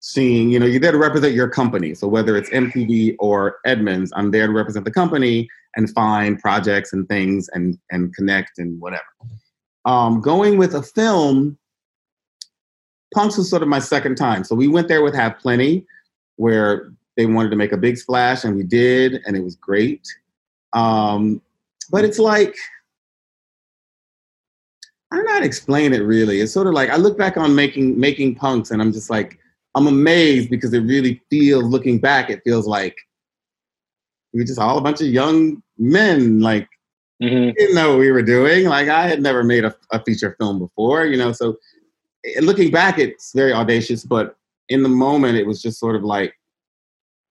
[0.00, 1.94] seeing, you know, you're there to represent your company.
[1.94, 6.92] So whether it's MTV or Edmonds, I'm there to represent the company and find projects
[6.92, 9.02] and things and and connect and whatever.
[9.84, 11.58] Um, going with a film,
[13.14, 14.44] Punks was sort of my second time.
[14.44, 15.86] So we went there with Hav Plenty,
[16.36, 20.06] where they wanted to make a big splash, and we did, and it was great.
[20.72, 21.40] Um,
[21.90, 22.56] but it's like
[25.14, 26.40] I don't know explain it really.
[26.40, 29.38] It's sort of like I look back on making making punks, and I'm just like
[29.76, 31.62] I'm amazed because it really feels.
[31.64, 32.96] Looking back, it feels like
[34.32, 36.68] we were just all a bunch of young men, like
[37.22, 37.54] Mhm.
[37.54, 38.66] didn't know what we were doing.
[38.66, 41.30] Like I had never made a, a feature film before, you know.
[41.30, 41.58] So
[42.24, 44.36] eh, looking back, it's very audacious, but
[44.68, 46.34] in the moment, it was just sort of like,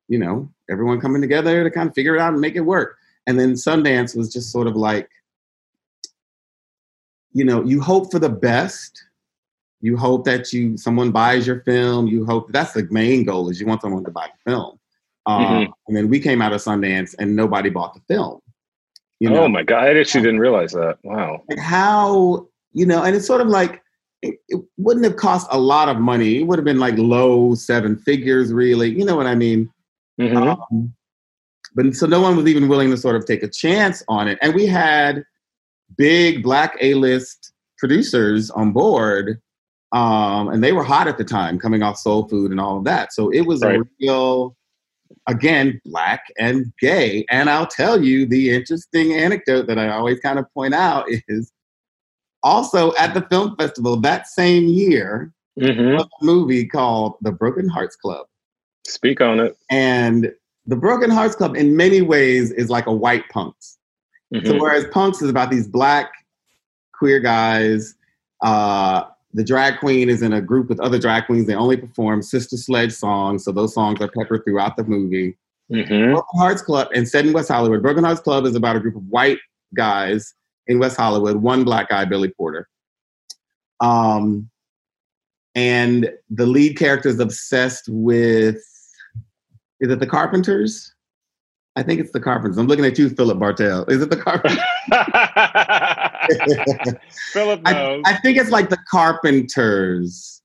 [0.07, 2.95] you know, everyone coming together to kind of figure it out and make it work.
[3.27, 5.09] And then Sundance was just sort of like,
[7.33, 9.03] you know, you hope for the best.
[9.81, 12.07] You hope that you someone buys your film.
[12.07, 14.79] You hope that's the main goal is you want someone to buy the film.
[15.25, 15.67] Um, Mhm.
[15.87, 18.39] And then we came out of Sundance and nobody bought the film.
[19.19, 19.43] You know?
[19.43, 19.83] Oh my god!
[19.83, 20.97] I actually didn't realize that.
[21.03, 21.41] Wow.
[21.49, 23.81] like how you know and it's sort of like
[24.21, 27.53] it, it wouldn't have cost a lot of money it would have been like low
[27.55, 29.69] seven figures really you know what i mean
[30.19, 30.57] Mhm.
[30.71, 30.93] um,
[31.75, 34.39] but so no one was even willing to sort of take a chance on it
[34.41, 35.23] and we had
[35.97, 39.39] big black a-list producers on board
[39.91, 42.83] um, and they were hot at the time coming off soul food and all of
[42.85, 43.79] that so it was Right.
[43.79, 44.55] a real
[45.27, 50.39] again black and gay and i'll tell you the interesting anecdote that i always kind
[50.39, 51.51] of point out is
[52.41, 56.01] also at the film festival that same year Mhm.
[56.01, 58.25] a movie called the broken hearts club
[58.85, 59.55] Speak on it.
[59.69, 60.31] and
[60.65, 63.77] the broken hearts club in many ways is like a white punks
[64.33, 64.45] Mhm.
[64.47, 66.11] so whereas punks is about these black
[66.93, 67.95] queer guys
[68.41, 72.21] uh, the drag queen is in a group with other drag queens they only perform
[72.21, 75.37] sister sledge songs so those songs are peppered throughout the movie
[75.71, 76.11] Mhm.
[76.11, 77.81] Broken Hearts Club and set in West Hollywood.
[77.81, 79.39] Broken Hearts Club is about a group of white
[79.73, 80.35] guys
[80.67, 82.67] in West Hollywood, one black guy, Billy Porter.
[83.79, 84.49] Um,
[85.55, 88.57] and the lead character is obsessed with,
[89.79, 90.92] is it the Carpenters?
[91.75, 92.57] I think it's the Carpenters.
[92.57, 93.83] I'm looking at you, Philip Bartel.
[93.85, 94.59] Is it the Carpenters?
[97.31, 98.03] Philip I, knows.
[98.05, 100.41] I think it's like the Carpenters.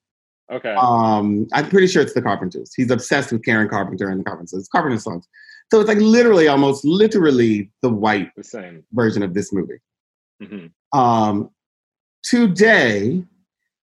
[0.51, 0.75] okay.
[0.75, 2.73] Um, I'm pretty sure it's the Carpenters.
[2.75, 4.55] He's obsessed with Karen Carpenter and the Carpenters.
[4.55, 5.27] It's Carpenter songs.
[5.71, 8.83] So it's like literally, almost literally the white the same.
[8.93, 9.79] version of this movie.
[10.43, 10.71] Mhm.
[10.95, 11.51] Um,
[12.23, 13.23] today,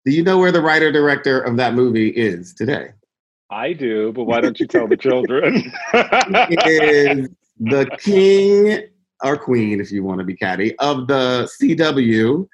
[0.05, 2.89] do you know where the writer director of that movie is today?
[3.49, 5.55] I do, but why don't you tell the children?
[5.93, 8.87] Is the king
[9.23, 12.47] or queen, if you want to be catty, of the CW,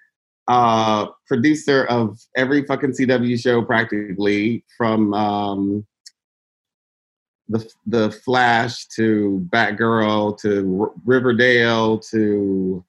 [0.47, 5.86] uh, producer of every fucking CW show practically, from um,
[7.49, 12.84] the the Flash to Batgirl to R- Riverdale to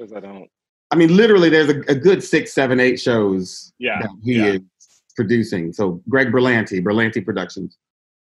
[0.00, 0.50] I don't.
[0.90, 4.02] I mean, literally, there's a, a good six, seven, eight shows Yeah.
[4.02, 4.44] that he yeah.
[4.44, 4.60] is
[5.16, 5.72] producing.
[5.72, 7.76] So Greg Berlanti, Berlanti Productions.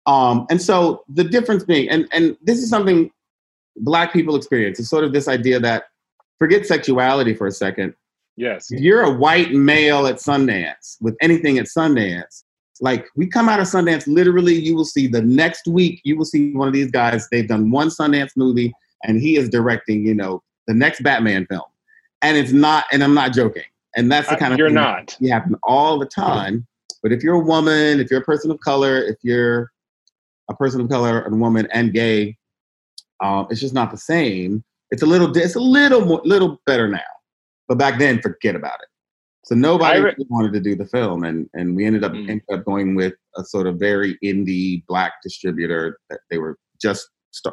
[0.07, 3.11] Um, and so the difference being, and and this is something
[3.77, 4.79] black people experience.
[4.79, 5.85] is sort of this idea that
[6.39, 7.95] forget sexuality for a second.
[8.37, 8.71] Yes.
[8.71, 12.43] If you're a white male at Sundance with anything at Sundance,
[12.81, 16.25] like we come out of Sundance, literally, you will see the next week, you will
[16.25, 17.29] see one of these guys.
[17.31, 21.63] They've done one Sundance movie, and he is directing, you know, the next Batman film.
[22.23, 23.63] And it's not, and I'm not joking.
[23.97, 25.17] And that's the I- kind of you're thing not.
[25.21, 26.67] you happen all the time.
[27.05, 29.71] But if you're a woman, if you're a person of color, if you're
[30.49, 32.39] a person of color and woman and gay,
[33.23, 34.65] um, it's just not the same.
[34.91, 37.01] It's a little, it's a little more, little better now.
[37.69, 38.89] But back then, forget about it.
[39.45, 42.31] So nobody re- really wanted to do the film, and and we ended up Mm.
[42.31, 47.07] ended up going with a sort of very indie black distributor that they were just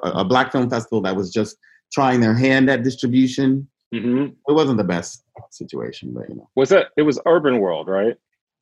[0.03, 1.57] a black film festival that was just
[1.91, 3.67] trying their hand at distribution.
[3.93, 6.49] hmm It wasn't the best situation, but you know.
[6.55, 6.87] Was it?
[6.95, 8.15] It was Urban World, right?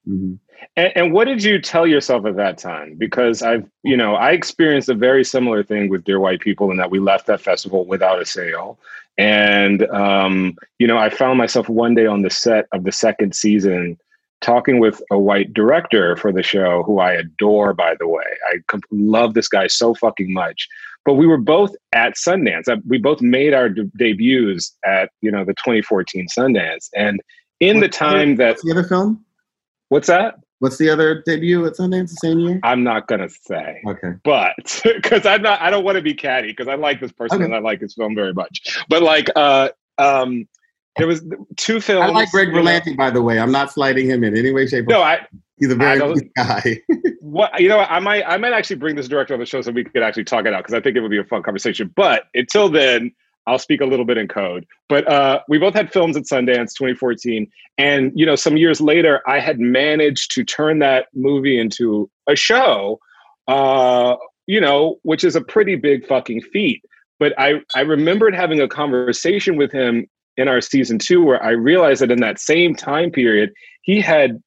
[0.08, 0.40] Mhm.
[0.76, 2.96] And, and what did you tell yourself at that time?
[2.98, 6.78] Because I've, you know, I experienced a very similar thing with Dear White People in
[6.78, 8.78] that we left that festival without a sale.
[9.18, 13.36] And, um, you know, I found myself one day on the set of the second
[13.36, 13.98] season
[14.42, 18.24] talking with a white director for the show who I adore, by the way.
[18.50, 20.68] I com- love this guy so fucking much.
[21.06, 22.68] But we were both at Sundance.
[22.68, 27.20] Uh, We both made our de- debuts at you know the 2014 Sundance, and
[27.60, 29.26] in the time that the other film?
[29.90, 30.36] What's that?
[30.60, 32.60] What's the other debut at Sundance the same year?
[32.64, 34.14] I'm not gonna say, Okay.
[34.24, 37.38] but because I'm not, I don't want to be catty because I like this person
[37.38, 37.46] Okay.
[37.46, 38.78] and I like this film very much.
[38.90, 40.48] But like, uh, um,
[40.98, 41.24] there was
[41.56, 42.10] two films.
[42.10, 43.40] I like Greg Berlanti, by the way.
[43.40, 45.02] I'm not slighting him in any way, shape, or No.
[45.02, 45.26] I,
[45.60, 46.82] He's a very good guy.
[47.20, 49.72] what you know i might i might actually bring this director on the show so
[49.72, 51.92] we could actually talk it out because i think it would be a fun conversation
[51.96, 53.12] but until then
[53.48, 54.66] i'll speak a little bit in code.
[54.88, 59.22] But uh we both had films at sundance 2014 and you know some years later
[59.28, 63.00] i had managed to turn that movie into a show
[63.48, 64.16] uh
[64.48, 66.82] you know which is a pretty big fucking feat.
[67.20, 71.50] But i i remembered having a conversation with him in our season two where i
[71.50, 74.42] realized that in that same time period he had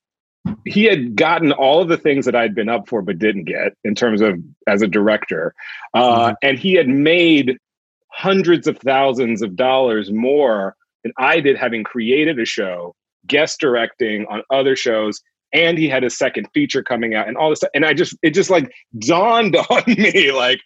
[0.64, 3.74] he had gotten all of the things that I'd been up for but didn't get
[3.84, 5.54] in terms of as a director,
[5.94, 7.58] uh, and he had made
[8.12, 12.94] hundreds of thousands of dollars more than I did, having created a show,
[13.26, 15.20] guest directing on other shows,
[15.52, 17.58] and he had a second feature coming out, and all this.
[17.58, 17.70] stuff.
[17.74, 20.60] And I just it just like dawned on me, like,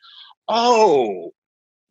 [0.49, 1.33] oh,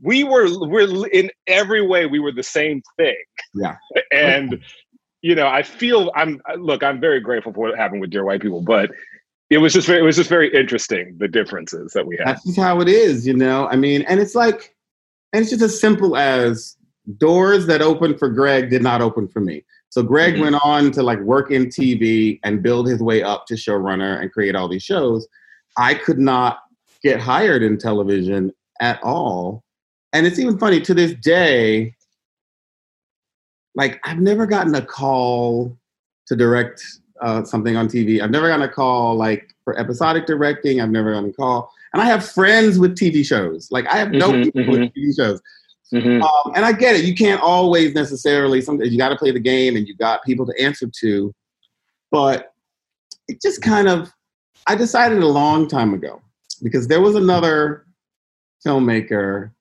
[0.02, 3.24] we were we're in every way we were the same thing.
[3.54, 3.76] Yeah.
[4.12, 4.60] and
[5.22, 8.42] you know, I feel I'm look, I'm very grateful for what happened with Dear White
[8.42, 8.92] People, but
[9.50, 12.28] it was just very, it was just very interesting the differences that we had.
[12.28, 13.68] That's just how it is, you know.
[13.68, 14.75] I mean, and it's like,
[15.36, 16.78] and it's just as simple as
[17.18, 19.66] doors that opened for Greg did not open for me.
[19.90, 20.40] So Greg Mhm.
[20.40, 24.32] went on to like work in TV and build his way up to showrunner and
[24.32, 25.28] create all these shows.
[25.78, 26.60] I could not
[27.04, 29.66] get hired in television at all.
[30.14, 31.94] And it's even funny to this day,
[33.76, 35.78] like I've never gotten a call
[36.28, 36.82] to direct
[37.22, 38.22] uh, something on TV.
[38.22, 40.80] I've never gotten a call like for episodic directing.
[40.80, 41.74] I've never gotten a call.
[41.96, 43.70] And I have friends with TV shows.
[43.72, 45.42] Like I have no Mhm, people with TV shows.
[45.94, 46.22] Mhm.
[46.22, 47.06] Um, and I get it.
[47.06, 48.60] You can't always necessarily.
[48.60, 51.34] Sometimes you got to play the game, and you got people to answer to.
[52.12, 52.52] But
[53.30, 54.12] it just kind of.
[54.68, 56.22] I decided a long time ago
[56.62, 57.86] because there was another
[58.66, 59.52] filmmaker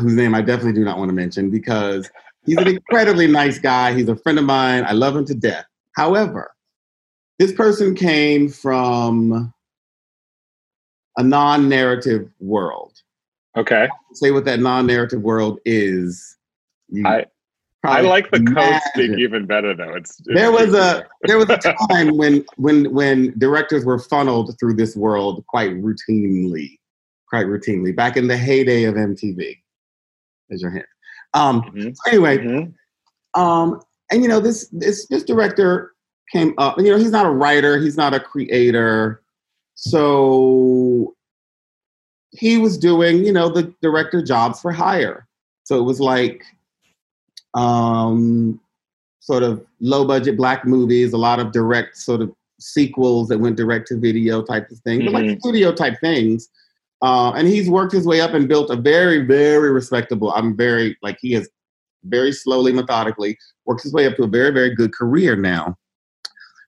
[0.00, 2.10] whose name I definitely do not want to mention because
[2.44, 3.94] he's an incredibly nice guy.
[3.94, 4.84] He's a friend of mine.
[4.88, 5.66] I love him to death.
[5.94, 6.52] However,
[7.38, 9.52] this person came from
[11.18, 12.92] a non-narrative world
[13.56, 13.88] Okay.
[14.14, 16.36] say what that non-narrative world is.
[17.04, 17.26] I-
[17.84, 19.94] I like the code speak even better though.
[19.94, 21.56] It's, it's There was a there was a
[21.90, 26.78] time when when when directors were funneled through this world quite routinely,
[27.28, 27.94] quite routinely.
[27.94, 29.58] Back in the heyday of MTV.
[30.48, 30.86] There's your hint.
[31.34, 31.62] Um.
[31.74, 32.72] Mhm, Anyway, mhm.
[33.34, 33.80] um,
[34.12, 35.92] and you know this this this director
[36.30, 36.78] came up.
[36.78, 37.78] and You know he's not a writer.
[37.80, 39.21] He's not a creator.
[39.74, 41.14] So
[42.30, 45.26] he was doing you know the director jobs for hire.
[45.64, 46.44] So it was like
[47.54, 48.58] um,
[49.20, 53.56] sort of low budget black movies, a lot of direct sort of sequels that went
[53.56, 55.40] direct to video type of thing, but like Mhm.
[55.40, 56.48] studio type things.
[57.02, 60.30] Uh, and he's worked his way up and built a very, very respectable.
[60.32, 61.48] I'm very like he has
[62.04, 65.76] very slowly, methodically worked his way up to a very, very good career now.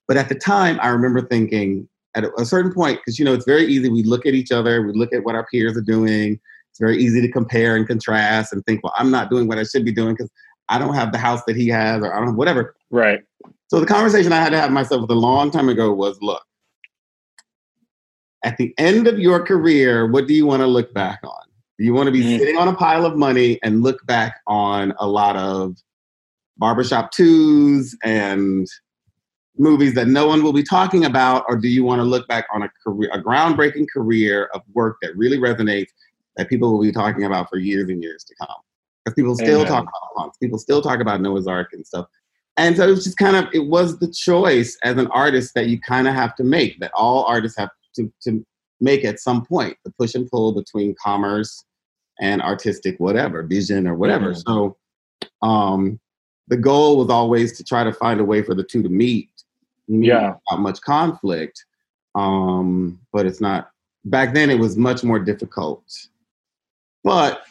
[0.06, 3.44] But at the time, I remember thinking at a, certain point, because you know it's
[3.44, 3.88] very easy.
[3.88, 6.40] We look at each other, we look at what our peers are doing.
[6.70, 9.64] It's very easy to compare and contrast and think, well, I'm not doing what I
[9.64, 10.30] should be doing because
[10.68, 12.74] I don't have the house that he has, or I don't have whatever.
[12.90, 13.20] Right.
[13.68, 16.42] So the conversation I had to have myself with a long time ago was, look,
[18.44, 21.42] at the end of your career, what do you want to look back on?
[21.78, 22.38] Do you want to be Mhm.
[22.38, 25.76] sitting on a pile of money and look back on a lot of
[26.56, 28.66] barbershop twos and
[29.56, 32.46] movies that no one will be talking about, or do you want to look back
[32.52, 35.88] on a career, a groundbreaking career of work that really resonates
[36.36, 38.56] that people will be talking about for years and years to come?
[39.04, 39.66] Because people still Amen.
[39.72, 39.86] talk
[40.16, 42.06] about people still talk about Noah's Arc and stuff.
[42.56, 45.66] And so it was just kind of it was the choice as an artist that
[45.66, 48.44] you kind of have to make that all artists have to to
[48.80, 51.64] make at some point the push and pull between commerce
[52.20, 54.32] and artistic whatever vision or whatever.
[54.32, 54.42] Mhm.
[54.46, 54.76] So
[55.42, 56.00] um,
[56.48, 59.30] the goal was always to try to find a way for the two to meet.
[59.86, 60.34] Yeah.
[60.50, 61.64] Not much conflict,
[62.14, 63.70] um, but it's not.
[64.06, 65.84] Back then, it was much more difficult.
[67.02, 67.42] But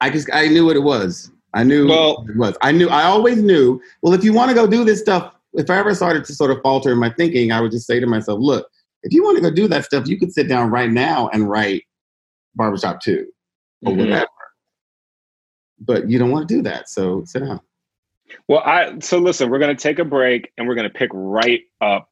[0.00, 1.30] I just I knew what it was.
[1.54, 2.56] I knew Well- it was.
[2.62, 2.88] I knew.
[2.88, 3.80] I always knew.
[4.02, 6.50] Well, if you want to go do this stuff, if I ever started to sort
[6.50, 8.66] of falter in my thinking, I would just say to myself, "Look,
[9.02, 11.48] if you want to go do that stuff, you could sit down right now and
[11.48, 11.82] write
[12.54, 13.26] Barbershop Two
[13.84, 13.98] or Mhm.
[13.98, 14.26] whatever."
[15.78, 17.60] But you don't want to do that, so sit down.
[18.48, 21.10] Well, I so listen, we're going to take a break and we're going to pick
[21.12, 22.08] right up.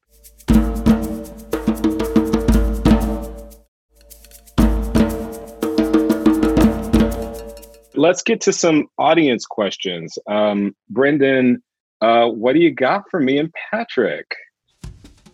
[7.94, 10.18] Let's get to some audience questions.
[10.26, 11.62] Um, Brendan,
[12.00, 14.34] uh, what do you got for me and Patrick?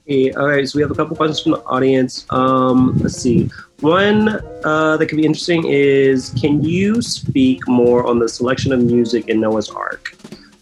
[0.06, 2.26] Hey, all right, so we have a couple questions from the audience.
[2.30, 3.50] Um, let's see.
[3.80, 4.28] One
[4.64, 9.28] uh, that could be interesting is Can you speak more on the selection of music
[9.28, 10.15] in Noah's Arc?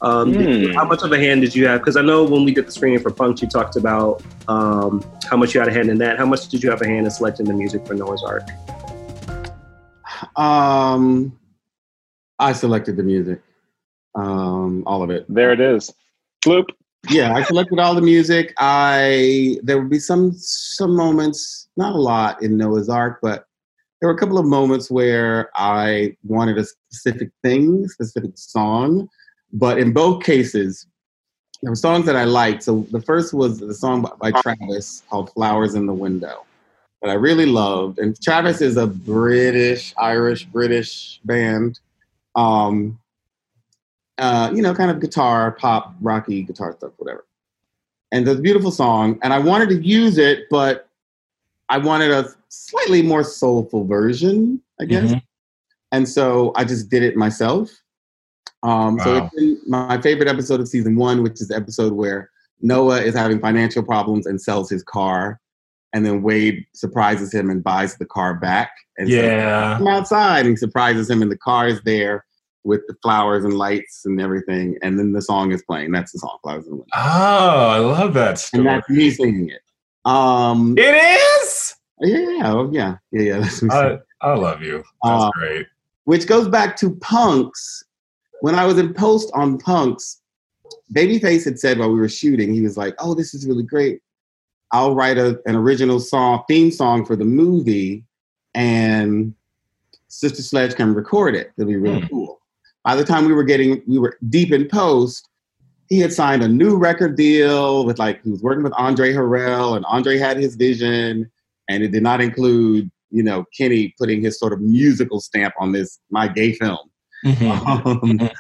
[0.05, 0.75] Um, did you- Hmm.
[0.75, 1.81] how much of a hand did you have?
[1.81, 5.37] Because I know when we did the screening for Punks, you talked about um, how
[5.39, 6.19] much you had a hand in that.
[6.19, 8.43] How much did you have a hand in selecting the music for Noah's Arc?
[10.37, 11.39] Um,
[12.39, 13.41] I selected the music,
[14.15, 15.25] um, all of it.
[15.29, 15.93] There it is.
[16.45, 16.67] Floop.
[17.11, 18.55] Yeah, I selected all the music.
[18.59, 23.47] I there would be some some moments, not a lot in Noah's Arc, but
[24.01, 29.09] there were a couple of moments where I wanted a specific thing, specific song.
[29.55, 30.87] But in both cases,
[31.63, 32.63] there were songs that I liked.
[32.63, 36.45] So the first was the song by, by Travis called "Flowers in the Window"
[37.01, 37.99] that I really loved.
[37.99, 41.81] And Travis is a British, Irish, British band.
[42.35, 42.99] Um,
[44.19, 47.25] uh, you know, kind of guitar, pop, rocky guitar stuff, whatever.
[48.13, 49.19] And it's a beautiful song.
[49.23, 50.89] And I wanted to use it, but
[51.69, 55.11] I wanted a slightly more soulful version, I guess.
[55.93, 57.71] And so I just did it myself.
[58.65, 59.31] Um, So Wow.
[59.33, 63.15] it's in my favorite episode of season one, which is the episode where Noah is
[63.15, 65.41] having financial problems and sells his car.
[65.93, 68.73] And then Wade surprises him and buys the car back.
[68.99, 69.77] And so Yeah.
[69.79, 72.25] come outside and he surprises him and the car is there
[72.65, 76.19] with the flowers and lights and everything and then the song is playing that's the
[76.19, 79.61] song flowers the wind Oh, I love that and that's me singing it
[80.07, 80.95] um It
[81.43, 81.75] is.
[82.01, 83.49] yeah oh, yeah yeah yeah.
[83.71, 84.83] I, I love you.
[85.03, 85.67] That's Uh, great.
[86.05, 87.85] which goes back to punks
[88.45, 90.21] when i was in post on punks
[90.95, 94.01] babyface had said while we were shooting he was like oh this is really great.
[94.73, 98.05] I'll write a, an original song theme song for the movie
[98.55, 99.33] and
[100.09, 101.53] sister sledge can record it.
[101.57, 102.07] It'll be really Hmm.
[102.09, 102.41] cool.
[102.85, 105.29] By the time we were getting we were deep in post
[105.89, 109.77] he had signed a new record deal with like he was working with andre harrell
[109.77, 111.31] and andre had his vision
[111.69, 115.73] and it did not include you know kenny putting his sort of musical stamp on
[115.73, 116.91] this my gay film
[117.25, 117.31] um,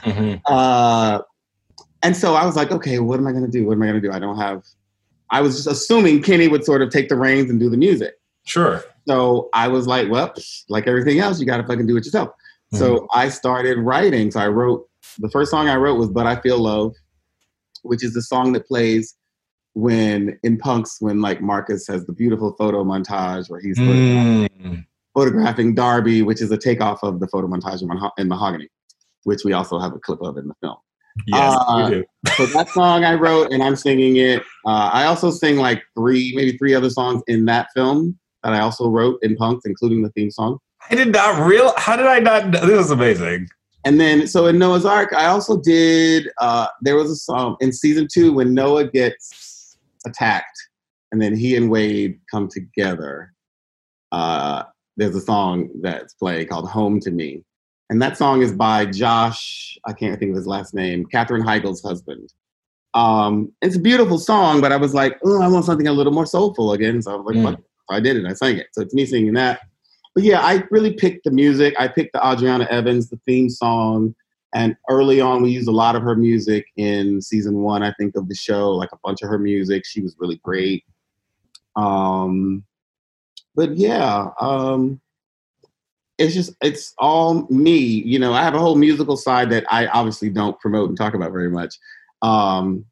[0.04, 0.40] Mhm.
[0.46, 1.20] uh,
[2.02, 3.66] and so I was like, okay, what am I going to do?
[3.66, 4.12] What am I going to do?
[4.12, 4.62] I don't have.
[5.30, 8.14] I was just assuming Kenny would sort of take the reins and do the music.
[8.44, 8.84] Sure.
[9.08, 10.32] So I was like, well,
[10.68, 12.30] like everything else, you got to fucking do it yourself.
[12.72, 14.30] So I started writing.
[14.32, 14.88] So I wrote
[15.20, 16.92] the first song I wrote was "But I Feel Love,"
[17.82, 19.14] which is the song that plays
[19.74, 24.84] when in punks when like Marcus has the beautiful photo montage where he's Mm.
[25.14, 28.68] photographing Darby, which is a takeoff of the photo montage in, Maho- in Mahogany,
[29.24, 30.76] which we also have a clip of in the film.
[31.26, 32.04] Yes, Uh, you do.
[32.36, 34.42] so that song I wrote and I'm singing it.
[34.66, 38.60] Uh, I also sing like three, maybe three other songs in that film that I
[38.60, 40.58] also wrote in punks, including the theme song.
[40.90, 41.72] I did not real.
[41.76, 42.50] How did I not?
[42.52, 43.48] This is amazing.
[43.86, 46.28] And then, so in Noah's Arc, I also did.
[46.40, 50.58] Uh, there was a song in season two when Noah gets attacked,
[51.12, 53.32] and then he and Wade come together.
[54.10, 54.64] Uh,
[54.96, 57.44] there's a song that's playing called "Home to Me,"
[57.90, 59.78] and that song is by Josh.
[59.86, 61.04] I can't think of his last name.
[61.06, 62.32] Katherine Heigl's husband.
[62.94, 66.12] Um, it's a beautiful song, but I was like, oh, I want something a little
[66.12, 67.02] more soulful again.
[67.02, 67.62] So I was like, Mm.
[67.90, 68.24] I did it.
[68.24, 68.68] I sang it.
[68.72, 69.60] So it's me singing that.
[70.14, 71.74] But yeah, I really picked the music.
[71.78, 74.14] I picked the Adriana Evans, the theme song.
[74.54, 78.16] And early on, we used a lot of her music in season one, I think,
[78.16, 79.84] of the show, like a bunch of her music.
[79.84, 80.84] She was really great.
[81.76, 82.64] Um,
[83.56, 85.00] but yeah, um,
[86.18, 87.76] it's just, it's all me.
[87.76, 91.14] You know, I have a whole musical side that I obviously don't promote and talk
[91.14, 91.76] about very much.
[92.22, 92.84] Um,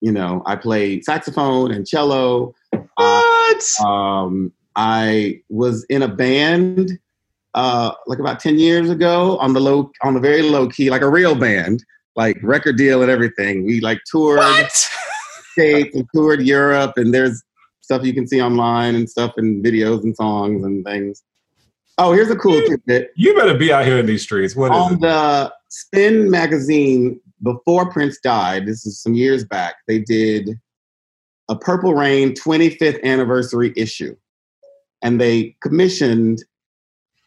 [0.00, 2.54] you know, I play saxophone and cello.
[2.72, 3.80] Uh, What?
[3.86, 6.98] um, I was in a band
[7.54, 11.00] uh, like about ten years ago on the low, on the very low key, like
[11.00, 11.82] a real band,
[12.14, 13.64] like record deal and everything.
[13.64, 14.88] We like toured What?
[15.52, 17.42] states and toured Europe, and there's
[17.80, 21.22] stuff you can see online and stuff and videos and songs and things.
[21.98, 23.12] Oh, here's a cool tidbit.
[23.16, 24.54] You better be out here in these streets.
[24.54, 30.00] What is On the Spin magazine, before Prince died, this is some years back, they
[30.00, 30.50] did
[31.48, 34.14] a Purple Rain 25th anniversary issue.
[35.02, 36.44] And they commissioned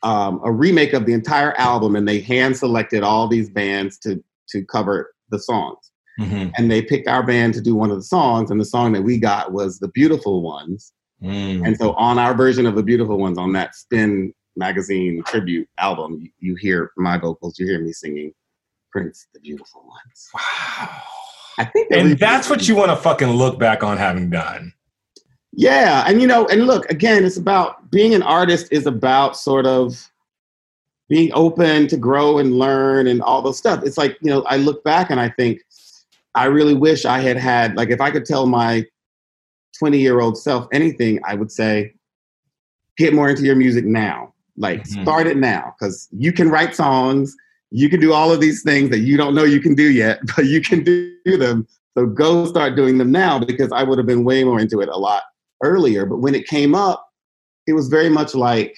[0.03, 4.24] um, a remake of the entire album and they hand selected all these bands to,
[4.49, 5.91] to cover the songs.
[6.20, 6.51] Mhm.
[6.57, 9.03] And they picked our band to do one of the songs, and the song that
[9.03, 10.91] we got was The Beautiful Ones.
[11.24, 11.65] Mm.
[11.65, 16.19] And so on our version of The Beautiful Ones on that Spin magazine tribute album,
[16.21, 18.33] you, you hear my vocals, you hear me singing
[18.91, 20.29] Prince, the beautiful ones.
[20.33, 21.01] Wow.
[21.57, 24.73] I think, And that's what you want to fucking look back on having done.
[25.51, 29.65] Yeah, and you know, and look again, it's about being an artist is about sort
[29.65, 30.09] of
[31.09, 33.83] being open to grow and learn and all those stuff.
[33.83, 35.61] It's like you know, I look back and I think
[36.35, 38.85] I really wish I had had like if I could tell my
[39.77, 41.93] twenty year old self anything, I would say
[42.95, 44.33] get more into your music now.
[44.60, 44.88] Like Mhm.
[45.01, 47.36] start it now because you can write songs,
[47.72, 50.20] you can do all of these things that you don't know you can do yet,
[50.36, 51.66] but you can do them.
[51.97, 54.89] So go start doing them now because I would have been way more into it
[54.89, 55.24] a lot
[55.64, 56.05] earlier.
[56.05, 57.05] But when it came up,
[57.68, 58.76] it was very much like,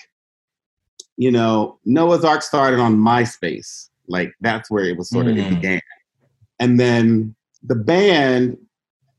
[1.18, 3.90] you know, Noah's Arc started on MySpace.
[4.08, 5.50] Like that's where it was sort of it Mm.
[5.50, 5.82] began.
[6.60, 8.58] And then the band,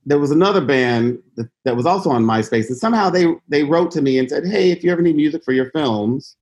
[0.06, 3.90] there was another band that, that was also on MySpace, and somehow they they wrote
[3.92, 6.36] to me and said, "Hey, if you ever need music for your films,"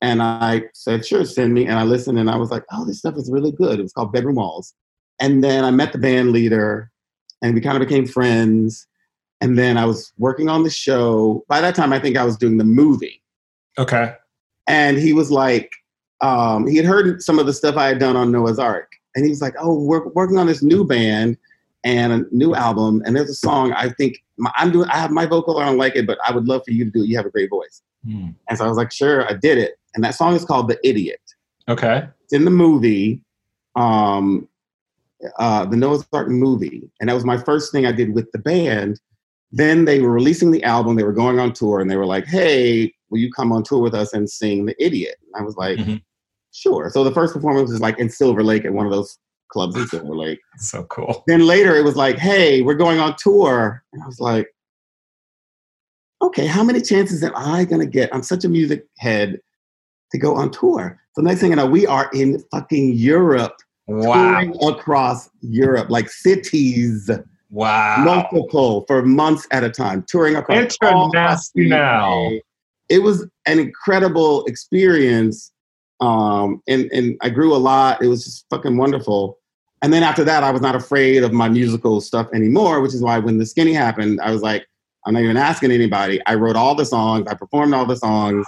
[0.00, 2.98] and I said, "Sure, send me." And I listened, and I was like, "Oh, this
[2.98, 4.74] stuff is really good." It was called Bedroom Walls,
[5.20, 6.90] and then I met the band leader,
[7.42, 8.86] and we kind of became friends.
[9.40, 11.44] And then I was working on the show.
[11.48, 13.22] By that time, I think I was doing the movie
[13.78, 14.12] Okay.
[14.66, 15.70] and he was like,
[16.20, 19.24] um, he had heard some of the stuff I had done on Noah's Arc, and
[19.24, 21.36] he was like, "Oh, we're working on this new band
[21.84, 24.88] and a new album, and there's a song I think my, I'm doing.
[24.88, 26.90] I have my vocal, I don't like it, but I would love for you to
[26.90, 27.08] do it.
[27.08, 28.30] You have a great voice." Hmm.
[28.48, 30.78] And so I was like, "Sure," I did it, and that song is called "The
[30.86, 31.20] Idiot."
[31.68, 32.06] Okay.
[32.24, 33.20] It's in the movie,
[33.76, 34.48] um,
[35.38, 38.38] uh, the Noah's Arc movie, and that was my first thing I did with the
[38.38, 39.00] band.
[39.50, 40.96] Then they were releasing the album.
[40.96, 43.80] They were going on tour, and they were like, "Hey, will you come on tour
[43.80, 46.02] with us and sing The Idiot?" And I was like, Mhm.
[46.52, 49.18] "Sure." So the first performance was like in Silver Lake at one of those
[49.48, 50.40] clubs in Silver Lake.
[50.58, 51.24] So cool.
[51.26, 54.48] Then later it was like, "Hey, we're going on tour," and I was like,
[56.20, 58.14] "Okay, how many chances am I gonna get?
[58.14, 59.40] I'm such a music head
[60.12, 63.56] to go on tour." So next thing you know, we are in fucking Europe
[63.88, 64.12] Wow.
[64.12, 67.10] touring across Europe, like cities,
[67.50, 68.04] Wow.
[68.04, 72.40] multiple for months at a time, touring across all across the International.
[72.90, 75.52] It was an incredible experience,
[76.00, 78.02] um, and and I grew a lot.
[78.02, 79.38] It was just fucking wonderful.
[79.82, 83.02] And then after that, I was not afraid of my musical stuff anymore, which is
[83.02, 84.66] why when the skinny happened, I was like,
[85.06, 86.20] I'm not even asking anybody.
[86.26, 88.46] I wrote all the songs, I performed all the songs,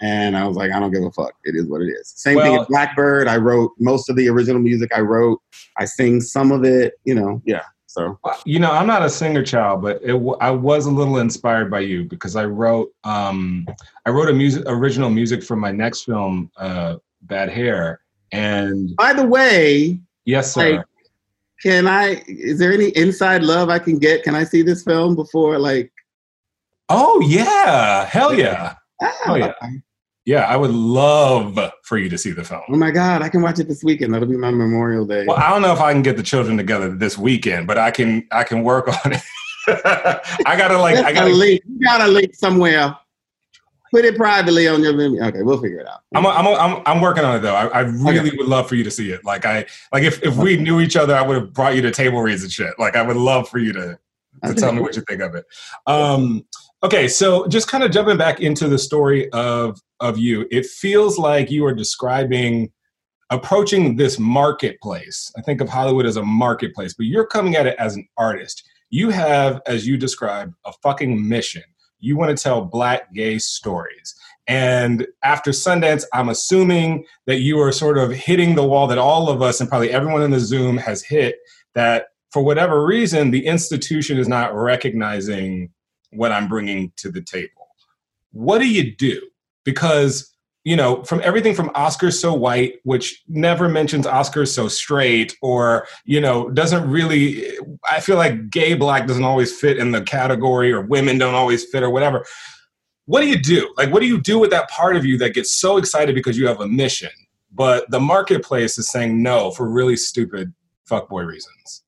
[0.00, 1.32] and I was like, I don't give a fuck.
[1.44, 2.12] It is what it is.
[2.16, 3.28] Same thing Well- as Blackbird.
[3.28, 4.90] I wrote most of the original music.
[4.94, 5.40] I wrote.
[5.78, 6.94] I sing some of it.
[7.04, 7.62] You know, yeah.
[7.86, 11.18] So You know, I'm not a singer child, but it, w- I was a little
[11.18, 13.66] inspired by you because I wrote um,
[14.06, 19.14] I wrote a music original music for my next film, uh, Bad Hair, and by
[19.14, 20.76] the way, yes, sir.
[20.76, 20.84] Like-
[21.62, 22.22] can I?
[22.28, 24.22] Is there any inside love I can get?
[24.22, 25.58] Can I see this film before?
[25.58, 25.90] Like,
[26.88, 29.52] oh yeah, hell yeah, ah, Oh, yeah.
[30.28, 30.44] Yeah.
[30.44, 32.62] I would love for you to see the film.
[32.68, 34.12] Oh my God, I can watch it this weekend.
[34.12, 35.24] That'll be my Memorial Day.
[35.26, 37.90] Well, I don't know if I can get the children together this weekend, but I
[37.90, 38.26] can.
[38.30, 39.22] I can work on it.
[40.46, 40.96] I gotta like.
[40.96, 41.30] That's I a gotta.
[41.30, 41.62] link.
[41.66, 42.96] You got a link somewhere.
[43.90, 44.92] Put it privately on your.
[44.92, 45.26] Vimeo.
[45.28, 46.00] Okay, we'll figure it out.
[46.14, 47.54] I'm, I'm, I'm, I'm working on it though.
[47.54, 49.24] I, I really would love for you to see it.
[49.24, 51.90] Like I, like if, if we knew each other, I would have brought you to
[51.90, 52.78] table reads and shit.
[52.78, 53.98] Like I would love for you to,
[54.44, 55.46] to tell me what you think of it.
[55.86, 56.44] Um,
[56.82, 61.18] okay, so just kind of jumping back into the story of of you, it feels
[61.18, 62.70] like you are describing
[63.30, 65.30] approaching this marketplace.
[65.36, 68.62] I think of Hollywood as a marketplace, but you're coming at it as an artist.
[68.90, 71.64] You have, as you describe, a fucking mission.
[72.00, 74.14] You want to tell black gay stories.
[74.46, 79.28] And after Sundance, I'm assuming that you are sort of hitting the wall that all
[79.28, 81.36] of us and probably everyone in the Zoom has hit
[81.74, 85.70] that for whatever reason, the institution is not recognizing
[86.10, 87.68] what I'm bringing to the table.
[88.32, 89.20] What do you do?
[89.64, 90.34] Because,
[90.64, 95.86] you know, from everything from Oscars So White, which never mentions Oscars So Straight, or,
[96.04, 97.46] you know, doesn't really,
[97.90, 101.64] I feel like gay black doesn't always fit in the category, or women don't always
[101.64, 102.24] fit, or whatever.
[103.06, 103.72] What do you do?
[103.76, 106.36] Like, what do you do with that part of you that gets so excited because
[106.36, 107.10] you have a mission,
[107.52, 110.52] but the marketplace is saying no for really stupid
[110.88, 111.84] fuckboy reasons?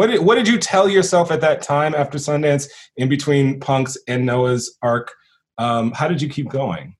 [0.00, 3.98] What did, what did you tell yourself at that time after Sundance, in between Punks
[4.08, 5.12] and Noah's Arc?
[5.58, 6.96] Um, how did you keep going?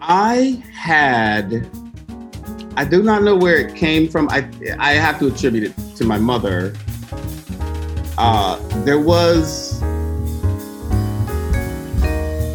[0.00, 1.70] I had.
[2.76, 4.28] I do not know where it came from.
[4.30, 4.50] I
[4.80, 6.74] I have to attribute it to my mother.
[8.18, 9.80] Uh, there was.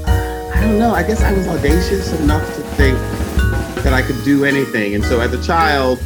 [0.05, 0.91] I don't know.
[0.91, 2.97] I guess I was audacious enough to think
[3.81, 5.99] that I could do anything, and so as a child,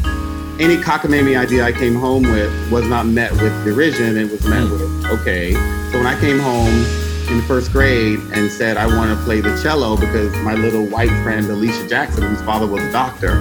[0.59, 4.17] any cockamamie idea I came home with was not met with derision.
[4.17, 5.53] It was met with okay.
[5.91, 6.85] So when I came home
[7.29, 11.09] in first grade and said I want to play the cello because my little white
[11.23, 13.39] friend Alicia Jackson, whose father was a doctor,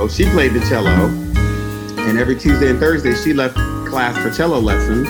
[0.00, 1.08] Oh, she played the cello,
[2.06, 3.56] and every Tuesday and Thursday she left
[3.88, 5.08] class for cello lessons.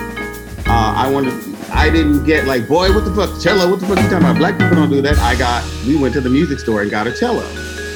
[0.67, 1.35] Uh, I wanted,
[1.71, 3.71] I didn't get like, boy, what the fuck, cello?
[3.71, 4.39] What the fuck are you talking about?
[4.39, 5.19] Black people don't do that.
[5.19, 7.47] I got, we went to the music store and got a cello.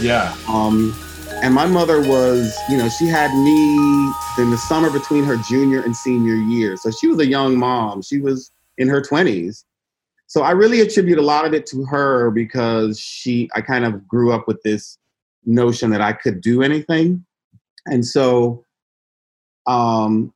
[0.00, 0.36] Yeah.
[0.46, 0.94] Um,
[1.42, 3.74] and my mother was, you know, she had me
[4.38, 6.76] in the summer between her junior and senior year.
[6.76, 8.00] So she was a young mom.
[8.00, 9.64] She was in her 20s.
[10.28, 14.06] So I really attribute a lot of it to her because she, I kind of
[14.06, 14.98] grew up with this
[15.44, 17.26] notion that I could do anything.
[17.86, 18.64] And so
[19.66, 20.32] um,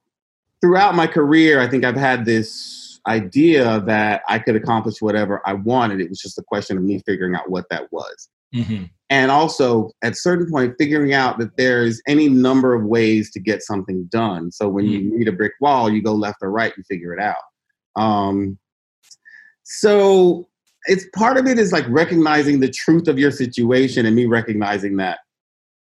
[0.61, 5.53] throughout my career, I think I've had this idea that I could accomplish whatever I
[5.53, 6.01] wanted.
[6.01, 8.29] It was just a question of me figuring out what that was.
[8.53, 8.87] Mm-hmm.
[9.09, 13.41] And also, at a certain point, figuring out that there's any number of ways to
[13.41, 14.51] get something done.
[14.51, 17.21] So when you meet a brick wall, you go left or right, you figure it
[17.21, 17.37] out.
[17.95, 18.59] Um,
[19.63, 20.49] so
[20.87, 24.97] it's part of it is like recognizing the truth of your situation and me recognizing
[24.97, 25.19] that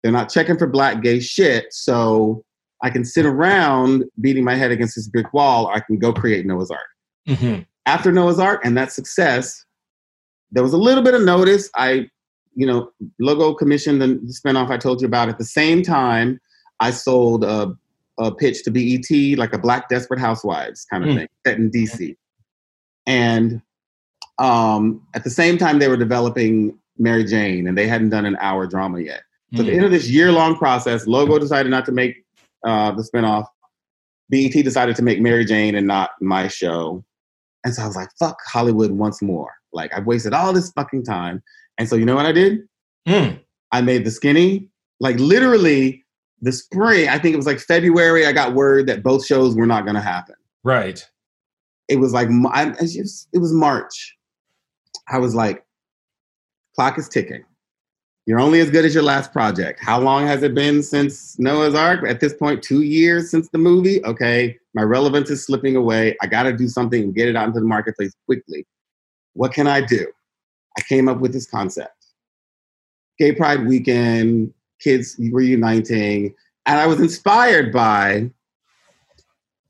[0.04, 1.66] they're not checking for black gay shit.
[1.72, 2.44] So
[2.84, 6.14] I can sit around beating my head against this brick wall, or I can go
[6.14, 6.88] create Noah's Arc.
[7.28, 7.62] Mm-hmm.
[7.86, 9.66] After Noah's Arc and that success,
[10.52, 11.70] there was a little bit of notice.
[11.76, 12.10] I,
[12.56, 12.90] you know,
[13.20, 15.30] logo commissioned the spinoff I told you about.
[15.30, 16.40] At the same time,
[16.80, 17.76] I sold a,
[18.18, 21.16] a pitch to BET, like a Black Desperate Housewives kind of Mm.
[21.18, 22.16] thing, set in DC.
[23.08, 23.62] And
[24.40, 28.38] um, at the same time, they were developing Mary Jane, and they hadn't done an
[28.40, 29.22] hour drama yet.
[29.54, 29.76] So at the Mm.
[29.76, 32.24] end of this year-long process, Logo decided not to make
[32.66, 33.46] uh, the spinoff.
[34.30, 37.04] BET decided to make Mary Jane and not my show.
[37.64, 39.52] And so I was like, fuck Hollywood once more.
[39.72, 41.44] Like I've wasted all this fucking time.
[41.78, 42.60] And so you know what I did?
[43.08, 43.40] Mm.
[43.72, 44.70] I made the skinny.
[45.00, 46.04] Like literally
[46.42, 49.66] the spring, I think it was like February, I got word that both shows were
[49.66, 50.36] not gonna happen.
[50.64, 51.06] Right.
[51.90, 54.16] It was like I, it was- it was March.
[55.08, 55.64] I was like,
[56.76, 57.44] clock is ticking.
[58.26, 59.80] You're only as good as your last project.
[59.84, 62.04] How long has it been since Noah's Arc?
[62.10, 64.04] At this point, two years since the movie.
[64.04, 66.18] Okay, my relevance is slipping away.
[66.24, 68.66] I got to do something and get it out into the marketplace quickly.
[69.34, 70.08] What can I do?
[70.78, 71.92] I came up with this concept.
[73.18, 76.34] Gay Pride weekend, kids reuniting,
[76.66, 78.30] and I was inspired by.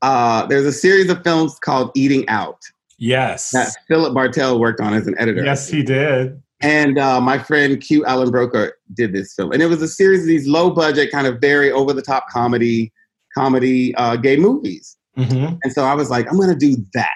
[0.02, 2.60] Uh, there's a series of films called Eating Out
[2.98, 3.50] Yes.
[3.50, 5.44] that Philip Bartell worked on as an editor.
[5.44, 6.40] Yes, he did.
[6.62, 10.22] And uh, my friend Q Allan Brocka did this film, and it was a series
[10.22, 12.92] of these low budget, kind of very over the top comedy,
[13.34, 14.96] comedy uh, gay movies.
[15.18, 15.56] Mm-hmm.
[15.62, 17.10] And so I was like, I'm going to do that,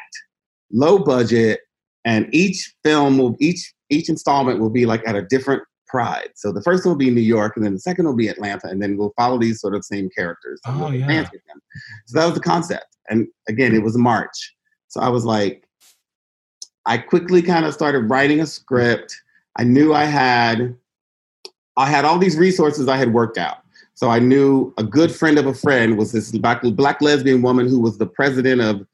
[0.71, 1.61] low budget,
[2.05, 6.31] and each film will each each installment will be like at a different pride.
[6.37, 8.69] So the first one will be New York, and then the second will be Atlanta,
[8.69, 10.61] and then we'll follow these sort of same characters.
[10.65, 11.23] and Oh, we'll yeah.
[11.23, 11.61] them.
[12.07, 12.87] So that was the concept.
[13.09, 14.55] And again, it was March,
[14.89, 15.65] so I was like,
[16.87, 19.21] I quickly kind of started writing a script.
[19.57, 20.77] I knew I had
[21.77, 23.59] I had all these resources I had worked out.
[23.95, 27.69] So I knew a good friend of a friend was this black, black lesbian woman
[27.69, 28.87] who was the president of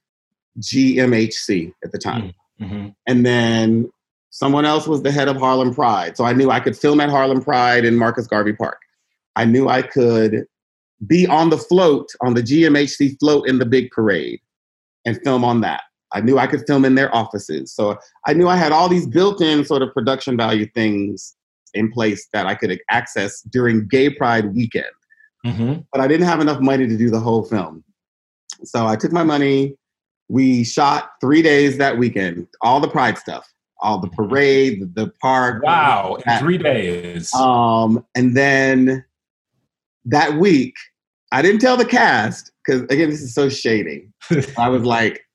[0.61, 2.33] GMHC at the time.
[2.61, 2.89] Mm-hmm.
[3.07, 3.91] And then
[4.37, 6.16] someone else was the head of Harlem Pride.
[6.16, 8.78] So I knew I could film at Harlem Pride in Marcus Garvey Park.
[9.34, 10.45] I knew I could
[11.07, 14.41] be on the float, on the GMHC float in the big parade
[15.07, 15.82] and film on that.
[16.12, 17.72] I knew I could film in their offices.
[17.72, 21.34] So I knew I had all these built in sort of production value things
[21.72, 24.87] in place that I could access during Gay Pride weekend
[25.47, 25.80] Mm-hmm.
[25.93, 27.84] but I didn't have enough money to do the whole film.
[28.64, 29.76] So I took my money.
[30.28, 33.47] We shot three days that weekend, all the Pride stuff,
[33.81, 35.62] all the parade, the, park.
[35.62, 36.18] Wow.
[36.27, 37.33] In three days.
[37.35, 39.05] Um, and then
[40.07, 40.74] that week,
[41.33, 44.09] I didn't tell the cast because again, this is so shady.
[44.59, 45.27] I was like,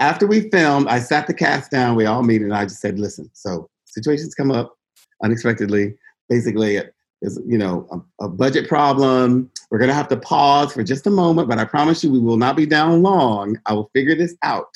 [0.00, 1.94] after we filmed, I sat the cast down.
[1.94, 4.76] We all meet, and I just said, "Listen, so situations come up
[5.22, 5.94] unexpectedly.
[6.28, 6.80] Basically,
[7.20, 9.50] there's you know a, a budget problem.
[9.70, 12.38] We're gonna have to pause for just a moment, but I promise you, we will
[12.38, 13.58] not be down long.
[13.66, 14.70] I will figure this out."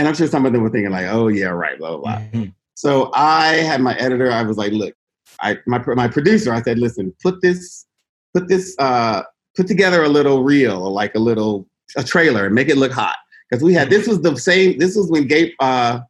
[0.00, 2.22] And I'm sure some of them were thinking like, "Oh yeah, right, blah blah." blah.
[2.40, 2.54] Mhm.
[2.74, 4.32] So I had my editor.
[4.32, 4.94] I was like, "Look,
[5.42, 7.84] I my my producer." I said, "Listen, put this
[8.32, 9.24] put this uh,
[9.54, 13.16] put together a little reel, like a little a trailer, and make it look hot."
[13.50, 14.78] Because we had this was the same.
[14.78, 16.00] This was when gay uh,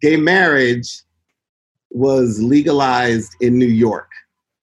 [0.00, 1.02] gay marriage
[1.90, 4.10] was legalized in New York.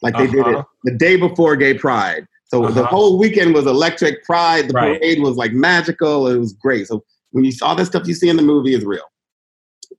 [0.01, 0.63] Like they did it Uh-huh.
[0.83, 2.27] the day before Gay Pride.
[2.47, 2.83] So the Uh-huh.
[2.89, 4.25] whole weekend was electric.
[4.25, 4.99] Pride, the Right.
[4.99, 6.27] parade was like magical.
[6.27, 6.87] It was great.
[6.87, 7.01] So
[7.33, 9.03] when you saw the stuff you see in the movie is real.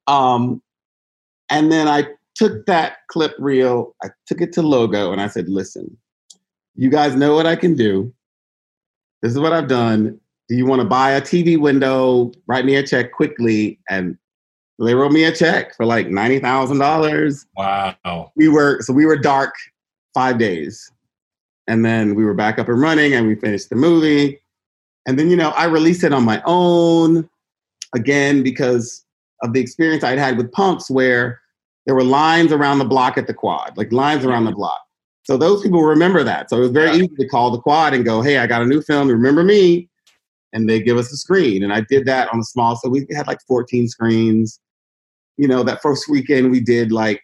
[0.07, 0.63] Um,
[1.51, 5.49] and then I took that clip reel, I took it to Logo, and I said,
[5.49, 5.97] "Listen,
[6.75, 8.13] you guys know what I can do.
[9.23, 10.19] This is what I've done.
[10.49, 12.33] Do you want to buy a TV window?
[12.47, 14.17] Write me a check quickly." And
[14.79, 18.33] they wrote me a check for like ninety thousand dollars Wow.
[18.35, 19.55] we were so we were dark
[20.15, 20.91] five days
[21.69, 24.41] And then we were back up and running and we finished the movie.
[25.07, 27.29] And then, you know, I released it on my own
[27.95, 29.05] again because
[29.43, 31.41] of the experience I'd had with punks where
[31.87, 34.81] there were lines around the block at the quad, like lines around the block.
[35.25, 36.49] So those people remember that.
[36.51, 37.05] So it was very Yeah.
[37.05, 39.09] easy to call the quad and go, hey, I got a new film.
[39.09, 39.89] Remember me?
[40.53, 41.63] And they give us a screen.
[41.63, 44.61] And I did that on a small, so we had like 14 screens.
[45.37, 47.23] You know, that first weekend we did like,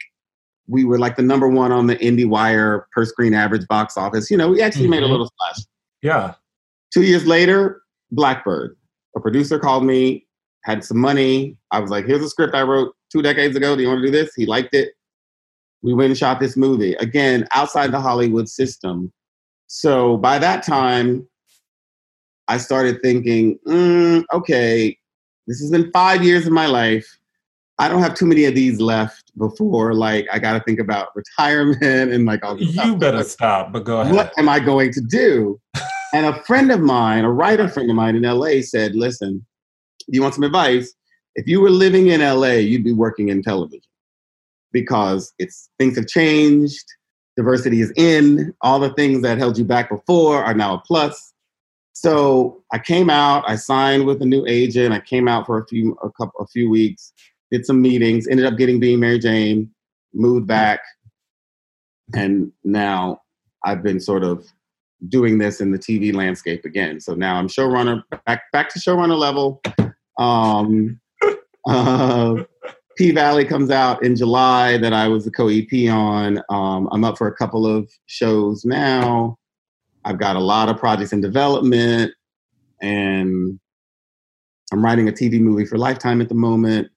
[0.66, 4.30] we were like the number one on the IndieWire per screen average box office.
[4.30, 5.10] You know, we actually made a Mhm.
[5.10, 5.66] little splash.
[6.02, 6.34] Yeah.
[6.92, 8.76] Two years later, Blackbird.
[9.16, 10.26] A producer called me,
[10.64, 11.56] had some money.
[11.70, 13.74] I was like, here's a script I wrote two decades ago.
[13.76, 14.32] Do you want to do this?
[14.34, 14.92] He liked it.
[15.82, 16.94] We went and shot this movie.
[16.94, 19.12] Again, outside the Hollywood system.
[19.66, 21.26] So by that time,
[22.48, 24.96] I started thinking, mm, okay,
[25.46, 27.06] this has been five years of my life.
[27.78, 31.08] I don't have too many of these left before like I got to think about
[31.16, 32.98] retirement and like all this You stuff.
[32.98, 34.14] better stop, but go ahead.
[34.14, 35.58] What am I going to do?
[36.12, 39.44] And a friend of mine, a writer friend of mine in LA said, listen,
[40.08, 40.92] you want some advice?
[41.36, 43.82] If you were living in LA, you'd be working in television
[44.72, 46.84] because it's things have changed,
[47.36, 51.32] diversity is in, all the things that held you back before are now a plus.
[51.92, 55.66] So I came out, I signed with a new agent, I came out for a
[55.66, 57.12] few a couple a few weeks,
[57.50, 59.70] did some meetings, ended up getting being Mary Jane,
[60.14, 60.80] moved back,
[62.14, 63.20] and now
[63.64, 64.46] I've been sort of
[65.08, 67.00] doing this in the TV landscape again.
[67.00, 69.62] So now I'm showrunner, back back to showrunner level.
[70.18, 71.00] Um,
[71.66, 72.44] uh,
[72.96, 76.42] P Valley comes out in July that I was the co EP on.
[76.50, 79.38] Um, I'm up for a couple of shows now.
[80.04, 82.12] I've got a lot of projects in development,
[82.82, 83.58] and
[84.72, 86.88] I'm writing a TV movie for Lifetime at the moment.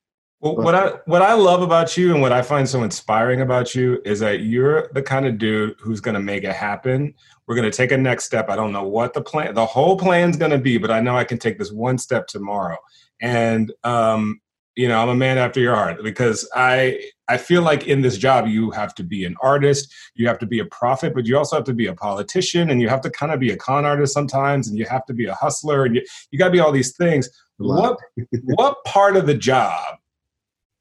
[0.44, 3.74] Well, what I what I love about you and what I find so inspiring about
[3.74, 7.14] you is that you're the kind of dude who's going to make it happen.
[7.48, 8.50] We're going to take a next step.
[8.50, 11.18] I don't know what the plan, the whole plan's going to be, but I know
[11.18, 12.78] I can take this one step tomorrow.
[13.22, 14.42] And um,
[14.76, 18.18] you know, I'm a man after your heart because I I feel like in this
[18.18, 21.38] job you have to be an artist, you have to be a prophet, but you
[21.38, 23.86] also have to be a politician, and you have to kind of be a con
[23.86, 26.60] artist sometimes, and you have to be a hustler, and you you got to be
[26.60, 27.30] all these things.
[27.58, 28.00] What
[28.44, 29.98] what part of the job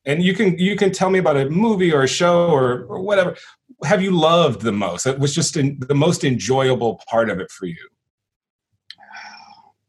[0.04, 3.00] and you can you can tell me about a movie or a show or, or
[3.00, 3.36] whatever
[3.84, 5.04] have you loved the most?
[5.04, 7.88] That was just in, the most enjoyable part of it for you?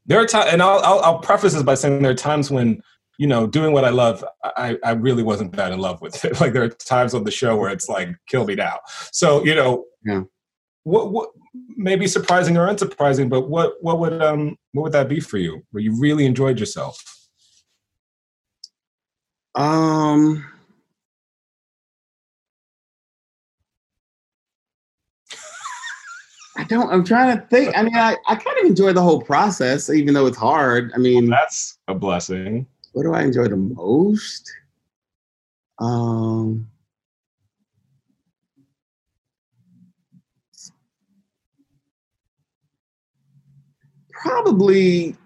[0.05, 2.81] There are times and I'll, I'll i'll preface this by saying there are times when
[3.17, 6.39] you know doing what i love i i really wasn't that in love with it.
[6.41, 8.79] Like there are times on the show where it's like kill me now.
[9.11, 10.23] So you know Yeah.
[10.83, 11.29] what what
[11.77, 15.63] maybe surprising or unsurprising but what what would um what would that be for you?
[15.71, 17.01] Where you really enjoyed yourself?
[19.55, 20.43] Um,
[26.55, 26.91] I don't.
[26.91, 27.77] I'm trying to think.
[27.77, 30.91] I mean, I, I kind of enjoy the whole process, even though it's hard.
[30.93, 34.51] I mean, that's a blessing what do I enjoy the most?
[35.79, 36.69] Um,
[44.11, 45.17] probably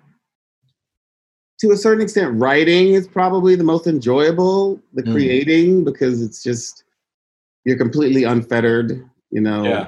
[1.60, 4.80] to a certain extent, writing is probably the most enjoyable.
[4.94, 5.12] The Mm.
[5.12, 6.84] creating because it's just
[7.66, 9.88] you're completely unfettered, you know, yeah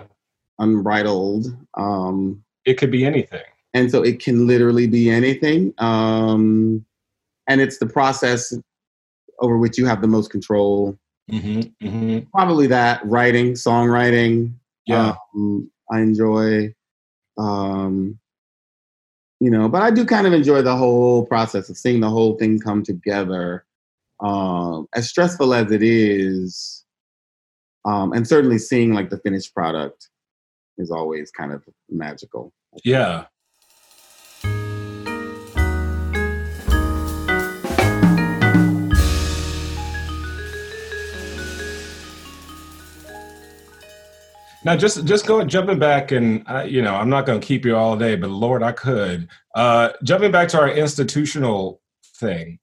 [0.60, 1.48] unbridled.
[1.76, 3.42] Um, it could be anything
[3.74, 6.86] and so it can literally be anything um,
[7.48, 8.54] and it's the process
[9.40, 10.98] over which you have the most control
[11.32, 12.20] mm-hmm, mm-hmm.
[12.34, 14.54] probably that writing songwriting
[14.86, 16.74] yeah um, i enjoy
[17.38, 18.18] um,
[19.40, 22.38] you know but i do kind of enjoy the whole process of seeing the whole
[22.38, 23.66] thing come together
[24.22, 26.84] um, as stressful as it is
[27.86, 30.10] um, and certainly seeing like the finished product
[30.80, 32.52] is always kind of magical
[32.84, 33.26] yeah
[44.66, 47.66] Now, just just going jumping back, and uh, you know, I'm not going to keep
[47.66, 49.30] you all day, but Lord, I could.
[49.56, 51.82] Uh, jumping back to our institutional
[52.18, 52.60] thing,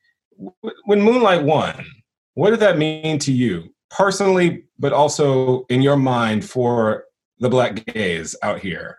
[0.84, 1.86] when Moonlight won,
[2.34, 7.05] what did that mean to you personally, but also in your mind for
[7.38, 8.98] the black gays out here?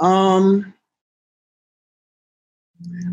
[0.00, 0.74] Um,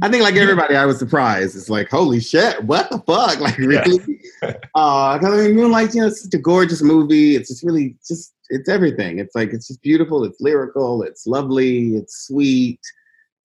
[0.02, 1.56] I think like everybody, I was surprised.
[1.56, 3.40] It's like, holy shit, what the fuck?
[3.40, 4.22] Like, really?
[4.44, 7.36] uh, 'cause, I mean, Moonlight, you know, it's such a gorgeous movie.
[7.36, 9.20] It's just really, just it's everything.
[9.20, 10.24] It's like it's just beautiful.
[10.24, 11.04] It's lyrical.
[11.04, 11.96] It's lovely.
[11.96, 12.80] It's sweet.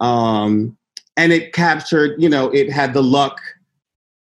[0.01, 0.77] Um,
[1.17, 3.41] and it captured, you know, it had the luck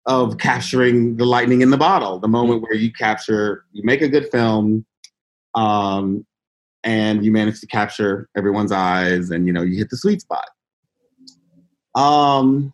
[0.07, 2.17] of capturing the lightning in the bottle.
[2.19, 4.85] The moment where you capture, you make a good film.
[5.55, 6.25] Um,
[6.83, 10.49] and you manage to capture everyone's eyes, and you know you hit the sweet spot.
[11.95, 12.73] Um,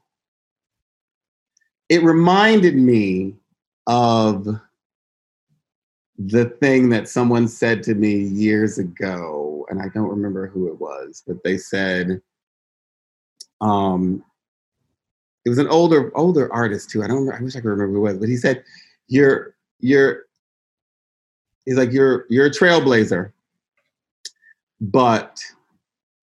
[1.90, 3.36] it reminded me
[3.88, 4.48] of
[6.18, 10.80] the thing that someone said to me years ago, and I don't remember who it
[10.80, 12.22] was, but they said,
[13.62, 14.24] um,
[15.46, 17.04] it was an older older artist too.
[17.04, 17.32] I don't.
[17.32, 18.64] I wish I could remember who it was, but he said,
[19.08, 20.27] "You're you're."
[21.68, 23.34] He's like, "You're you're a trailblazer,
[24.80, 25.44] but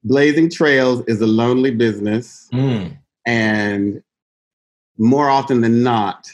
[0.03, 2.97] blazing trails is a lonely business, Mm.
[3.27, 4.03] and
[4.97, 6.31] more often than not,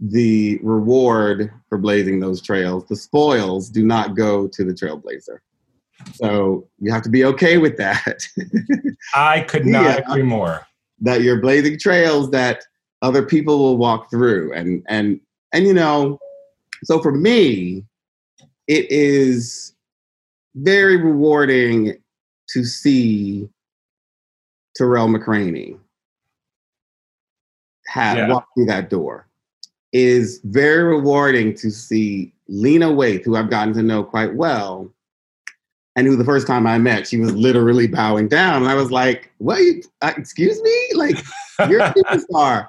[0.00, 5.38] the reward for blazing those trails, the spoils, do not go to the trailblazer.
[6.14, 8.24] So you have to be okay with that.
[9.14, 9.98] I could not Yeah.
[10.10, 10.66] agree more.
[11.02, 12.64] that you're blazing trails that
[13.02, 15.20] other people will walk through, and and
[15.52, 16.18] and you know,
[16.84, 17.84] so for me,
[18.68, 19.74] it is
[20.54, 21.96] very rewarding
[22.50, 23.48] to see
[24.76, 25.78] Tarell McCraney
[27.86, 28.28] have Yeah.
[28.28, 29.26] walk through that door.
[29.92, 34.90] It is very rewarding to see Lena Waithe, who I've gotten to know quite well,
[35.96, 38.90] and who the first time I met, she was literally bowing down, and I was
[38.90, 39.58] like, "What?
[39.60, 40.88] you- Uh, excuse me?
[40.94, 41.22] Like
[41.68, 42.68] you're a superstar."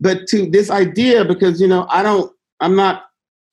[0.00, 3.05] But to this idea, because you know, I don't, I'm not,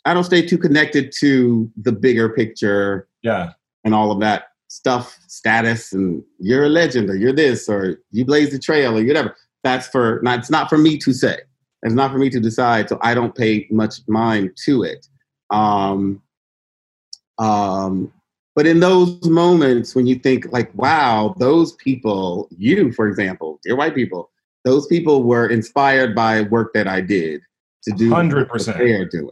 [0.05, 3.51] I don't stay too connected to the bigger picture Yeah.
[3.83, 8.25] and all of that stuff, status, and you're a legend, or you're this, or you
[8.25, 9.35] blaze the trail, or whatever.
[9.63, 10.39] That's for not.
[10.39, 11.37] It's not for me to say.
[11.83, 12.89] It's not for me to decide.
[12.89, 15.07] So I don't pay much mind to it.
[15.51, 16.21] Um,
[17.39, 18.11] um,
[18.55, 23.75] but in those moments when you think like, wow, those people, you, for example, dear
[23.75, 24.29] white people,
[24.63, 27.41] those people were inspired by work that I did
[27.83, 28.77] to do 100%.
[28.77, 29.31] they are doing.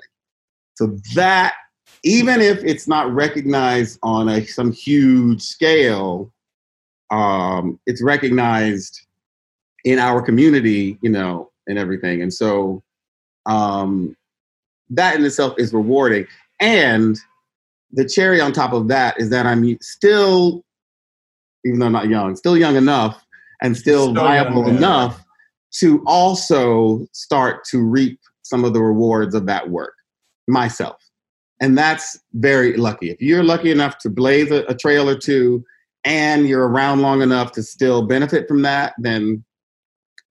[0.82, 1.54] So that,
[2.04, 6.34] even if it's not recognized on a some huge scale,
[7.12, 9.00] um, it's recognized
[9.86, 12.24] in our community, you know, and everything.
[12.24, 12.82] And so
[13.46, 14.18] um,
[14.90, 16.26] that in itself is rewarding.
[16.60, 17.16] And
[17.92, 20.64] the cherry on top of that is that I'm still,
[21.64, 23.24] even though I'm not young, still young enough
[23.62, 25.24] and still, Still viable young, enough
[25.76, 29.94] to also start to reap some of the rewards of that work
[30.52, 30.98] myself.
[31.60, 33.12] And that's very lucky.
[33.12, 35.64] If you're lucky enough to blaze a, a trail or two
[36.04, 39.44] and you're around long enough to still benefit from that, then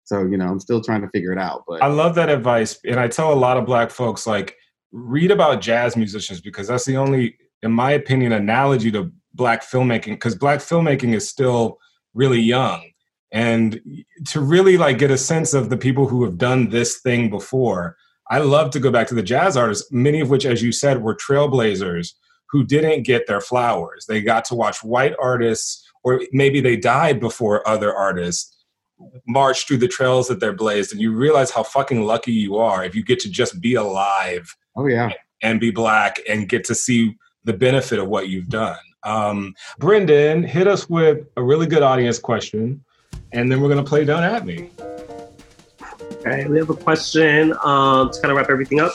[0.04, 1.62] so you know, I'm still trying to figure it out.
[1.68, 2.78] But I love that advice.
[2.84, 4.56] And I tell a lot of black folks, like,
[4.90, 10.14] read about jazz musicians because that's the only, in my opinion, analogy to black filmmaking,
[10.14, 11.78] because black filmmaking is still
[12.12, 12.90] really young.
[13.30, 13.80] And
[14.26, 17.96] to really like get a sense of the people who have done this thing before,
[18.30, 21.02] I love to go back to the jazz artists, many of which, as you said,
[21.02, 22.14] were trailblazers
[22.50, 24.06] who didn't get their flowers.
[24.06, 28.56] They got to watch white artists, or maybe they died before other artists
[29.26, 32.84] march through the trails that they're blazed and you realize how fucking lucky you are
[32.84, 35.10] if you get to just be alive oh yeah,
[35.42, 38.76] and be black and get to see the benefit of what you've done.
[39.04, 42.84] Um, brendan hit us with a really good audience question
[43.32, 44.68] and then we're going to play don't at me
[46.20, 48.92] Okay, we have a question um, to kind of wrap everything up.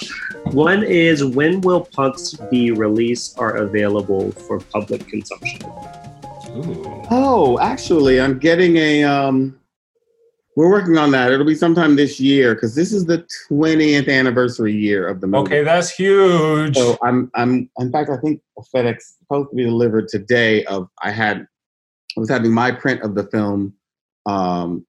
[0.52, 5.64] One is when will punks be released or available for public consumption?
[6.50, 7.02] Ooh.
[7.10, 9.04] Oh, actually, I'm getting a.
[9.04, 9.60] Um,
[10.56, 11.32] we're working on that.
[11.32, 15.48] It'll be sometime this year because this is the 20th anniversary year of the movie.
[15.48, 17.72] okay that's huge So I'm, I'm.
[17.80, 18.40] In fact, I think
[18.74, 20.64] FedEx is supposed to be delivered today.
[20.66, 21.40] Of I had,
[22.16, 23.74] I was having my print of the film,
[24.28, 24.86] um,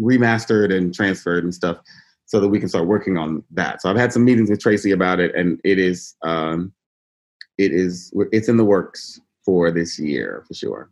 [0.00, 1.78] remastered and transferred and stuff,
[2.26, 3.82] so that we can start working on that.
[3.82, 6.72] So I've had some meetings with Tracy about it, and it is, um,
[7.58, 10.90] it is, it's in the works for this year for sure.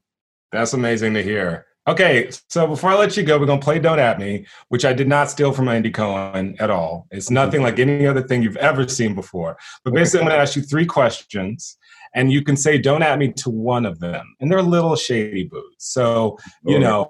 [0.53, 1.67] That's amazing to hear.
[1.89, 4.93] Okay, so before I let you go, we're gonna play "Don't At Me," which I
[4.93, 7.07] did not steal from Andy Cohen at all.
[7.11, 9.57] It's nothing like any other thing you've ever seen before.
[9.85, 11.79] But basically, I'm gonna ask you three questions,
[12.15, 14.97] and you can say "Don't At Me" to one of them, and they're a little
[14.97, 15.91] shady boots.
[15.91, 17.07] So you know,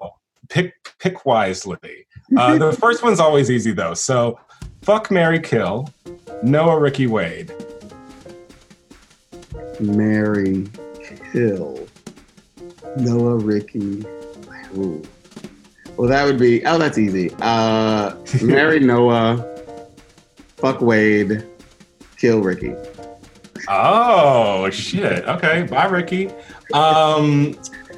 [0.49, 1.77] pick pick wisely.
[2.37, 3.93] Uh, the first one's always easy though.
[3.93, 4.39] So,
[4.81, 5.89] fuck, Mary, kill,
[6.43, 7.53] Noah, Ricky, Wade.
[9.79, 10.67] Mary
[11.31, 11.87] Kill,
[12.97, 14.03] Noah Ricky.
[14.77, 15.01] Ooh.
[15.95, 16.65] Well, that would be.
[16.65, 17.31] Oh, that's easy.
[17.41, 19.45] Uh, marry Noah,
[20.57, 21.45] fuck Wade,
[22.17, 22.73] kill Ricky.
[23.67, 25.25] Oh shit.
[25.27, 26.29] Okay, bye, Ricky.
[26.73, 27.55] Um,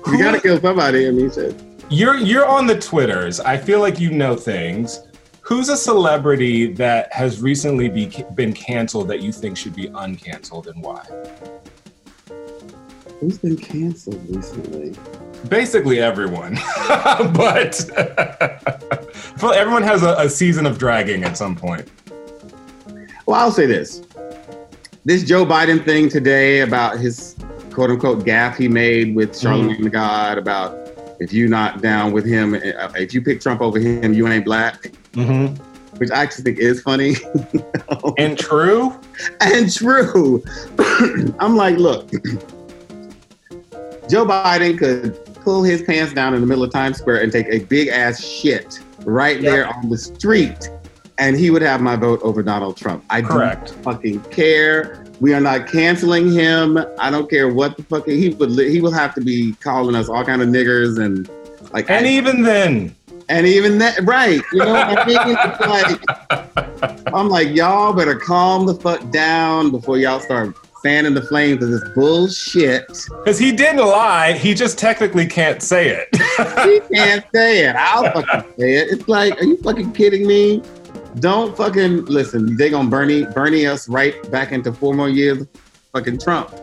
[0.08, 1.08] You gotta kill somebody.
[1.08, 1.56] I mean, shit.
[1.94, 3.42] You're you're on the Twitters.
[3.42, 5.02] I feel like you know things.
[5.42, 10.68] Who's a celebrity that has recently be, been canceled that you think should be uncanceled
[10.68, 11.04] and why?
[13.20, 14.96] Who's been canceled recently?
[15.50, 16.56] Basically everyone,
[16.88, 17.84] but
[19.42, 21.90] well, everyone has a, a season of dragging at some point.
[23.26, 24.02] Well, I'll say this.
[25.04, 27.36] This Joe Biden thing today about his
[27.70, 29.42] quote unquote gaffe he made with mm-hmm.
[29.42, 30.81] Charlemagne the God about
[31.22, 34.44] if you not down with him, uh, if you pick Trump over him, you ain't
[34.46, 35.56] black, Mm-hmm.
[35.98, 37.16] which I actually think is funny
[38.18, 38.98] And true.
[39.42, 40.42] and true.
[41.40, 42.10] I'm like, look,
[44.10, 47.48] Joe Biden could pull his pants down in the middle of Times Square and take
[47.50, 50.70] a big ass shit right there on the street,
[51.18, 53.04] and he would have my vote over Donald Trump.
[53.10, 53.68] I Correct.
[53.74, 55.01] don't fucking care.
[55.22, 56.78] We are not canceling him.
[57.00, 58.50] I don't care what the fuck he would.
[58.52, 61.30] li- He will have to be calling us all kind of niggers and
[61.72, 61.90] like.
[61.90, 62.96] And I- even then,
[63.30, 64.42] and even that, right?
[64.52, 65.62] You know, what I mean, it's
[66.98, 71.62] like I'm like, y'all better calm the fuck down before y'all start fanning the flames
[71.64, 72.88] of this bullshit.
[73.24, 76.08] because he didn't lie, he just technically can't say it.
[76.66, 77.76] He can't say it.
[77.76, 78.88] I'll fucking say it.
[78.90, 80.64] It's like, are you fucking kidding me?
[81.20, 82.56] Don't fucking listen.
[82.56, 85.46] They gonna Bernie Bernie us right back into four more years
[85.94, 86.54] fucking Trump.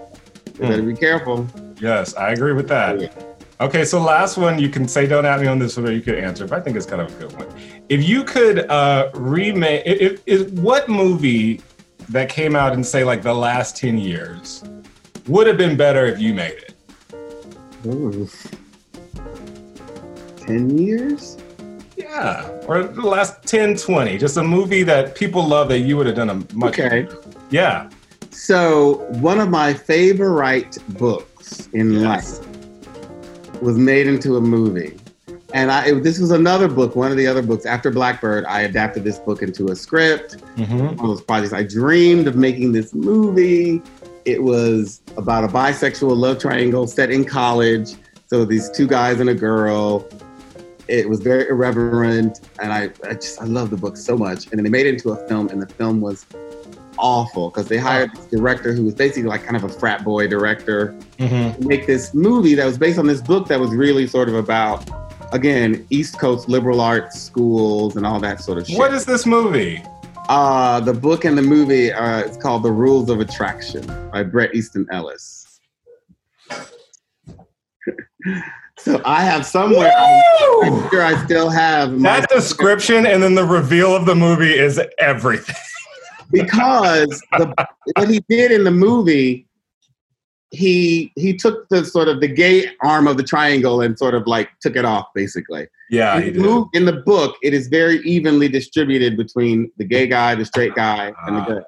[0.54, 1.46] You better be careful.
[1.80, 3.28] yes, I agree with that.
[3.60, 6.00] Okay, so last one, you can say don't at me on this one, or you
[6.00, 7.48] could answer, but I think it's kind of a good one.
[7.88, 11.60] If you could uh, remake, if, if, what movie
[12.08, 14.62] that came out in say like the last ten years
[15.26, 16.74] would have been better if you made it?
[17.86, 18.28] Ooh.
[20.36, 21.36] Ten years?
[22.08, 26.06] Yeah, or the last 10, 20, just a movie that people love that you would
[26.06, 26.78] have done a much.
[26.78, 27.06] Okay.
[27.50, 27.90] Yeah.
[28.30, 32.40] So one of my favorite books in Yes.
[32.40, 34.96] life was made into a movie.
[35.54, 37.66] And I, it- this was another book, one of the other books.
[37.66, 40.36] After Blackbird, I adapted this book into a script.
[40.56, 40.78] Mm-hmm.
[40.78, 41.52] one of those projects.
[41.52, 43.82] I dreamed of making this movie.
[44.24, 47.94] It was about a bisexual love triangle set in college.
[48.26, 50.06] So these two guys and a girl.
[50.88, 54.46] It was very irreverent, and I, I just I love the book so much.
[54.46, 56.24] And then they made it into a film, and the film was
[56.96, 60.26] awful because they hired this director who was basically like kind of a frat boy
[60.26, 61.60] director Mm-hmm.
[61.62, 64.36] to make this movie that was based on this book that was really sort of
[64.36, 64.88] about
[65.32, 68.78] again East Coast liberal arts schools and all that sort of shit.
[68.78, 69.82] What is this movie?
[70.28, 74.54] Uh, the book and the movie uh, it's called The Rules of Attraction by Bret
[74.54, 75.60] Easton Ellis.
[78.78, 83.44] so I have somewhere, I'm sure I still have my, That description and then the
[83.44, 85.54] reveal of the movie is everything.
[86.32, 87.52] because the,
[87.96, 89.46] what he did in the movie,
[90.50, 94.26] he he took the sort of the gay arm of the triangle and sort of
[94.26, 95.66] like took it off basically.
[95.90, 96.48] Yeah, he in, the did.
[96.48, 100.74] mov- in the book, it is very evenly distributed between the gay guy, the straight
[100.74, 101.46] guy, and the Ah.
[101.46, 101.66] girl.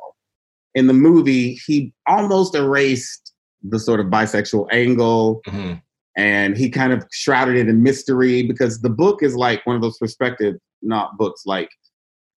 [0.74, 3.32] In the movie, he almost erased
[3.62, 5.82] the sort of bisexual angle Mhm.
[6.20, 9.80] And he kind of shrouded it in mystery because the book is like one of
[9.80, 11.70] those perspective not books like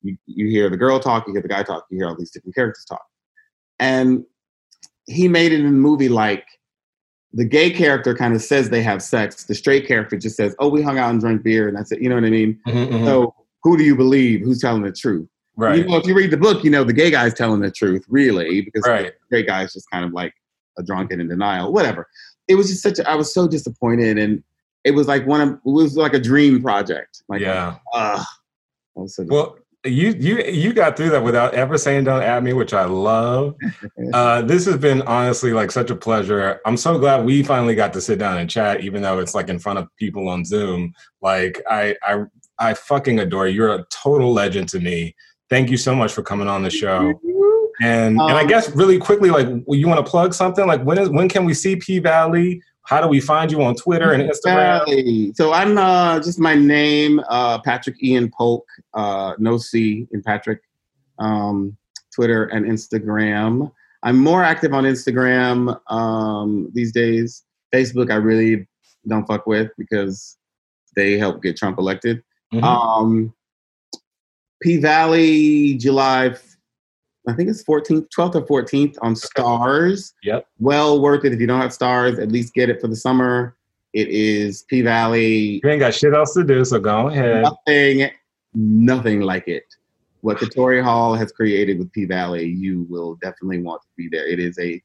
[0.01, 2.31] you, you hear the girl talk, you hear the guy talk, you hear all these
[2.31, 3.03] different characters talk.
[3.79, 4.23] And
[5.05, 6.45] he made it in the movie like
[7.33, 9.43] the gay character kind of says they have sex.
[9.43, 11.99] The straight character just says, "Oh, we hung out and drank beer," and that's it.
[11.99, 12.59] You know what I mean?
[12.67, 13.05] Mhm, mhm.
[13.05, 14.41] So, who do you believe?
[14.41, 15.27] Who's telling the truth?
[15.55, 15.79] right.
[15.79, 18.05] You know, if you read the book, you know the gay guy's telling the truth,
[18.07, 19.07] really, because Right.
[19.07, 20.33] the straight guy's just kind of like
[20.77, 21.73] a drunken in denial.
[21.73, 22.07] Whatever.
[22.47, 22.99] It was just such.
[22.99, 24.43] A, I was so disappointed, and
[24.83, 25.49] it was like one of.
[25.49, 27.23] It was like a dream project.
[27.27, 27.77] Like, yeah.
[27.93, 28.23] uh,
[29.07, 32.73] so Well, you you you got through that without ever saying "don't at me," which
[32.73, 33.55] I love.
[34.13, 36.59] Uh, this has been honestly like such a pleasure.
[36.65, 39.49] I'm so glad we finally got to sit down and chat, even though it's like
[39.49, 40.93] in front of people on Zoom.
[41.21, 42.23] Like I I
[42.59, 43.55] I fucking adore you.
[43.55, 45.15] You're a total legend to me.
[45.49, 47.19] Thank you so much for coming on the show.
[47.81, 50.67] And and I Um, guess really quickly, like you want to plug something?
[50.67, 52.61] Like when is when can we see P Valley?
[52.85, 54.85] How do we find you on Twitter and Instagram?
[54.85, 55.33] Valley.
[55.35, 60.61] So I'm uh, just my name, uh, Patrick Ian Polk, uh, no C in Patrick,
[61.17, 61.77] um,
[62.13, 63.71] Twitter and Instagram.
[64.03, 67.43] I'm more active on Instagram um, these days.
[67.73, 68.67] Facebook, I really
[69.07, 70.37] don't fuck with because
[70.95, 72.21] they help get Trump elected.
[72.53, 72.63] Mhm.
[72.63, 73.33] Um,
[74.61, 76.35] P Valley, July,
[77.27, 80.13] I think it's 14th, 12th or 14th on Starz.
[80.23, 80.47] Yep.
[80.59, 81.33] Well worth it.
[81.33, 83.55] If you don't have Starz, at least get it for the summer.
[83.93, 85.61] It is P Valley.
[85.63, 87.43] You ain't got shit else to do, so go ahead.
[87.43, 88.09] Nothing,
[88.53, 89.63] nothing like it.
[90.21, 94.27] What Katori Hall has created with P Valley, you will definitely want to be there.
[94.27, 94.81] It is a,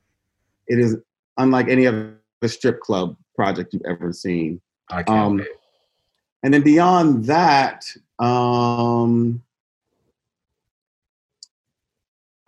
[0.66, 0.97] it is
[1.39, 4.61] unlike any other strip club project you've ever seen.
[4.91, 5.47] I can't Um.
[6.43, 7.84] And then beyond that,
[8.20, 9.43] um,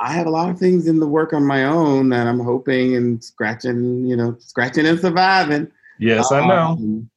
[0.00, 2.96] I have a lot of things in the work on my own that I'm hoping
[2.96, 5.70] and scratching, you know, scratching and surviving.
[5.98, 6.72] Yes, I know.
[6.72, 7.10] Um,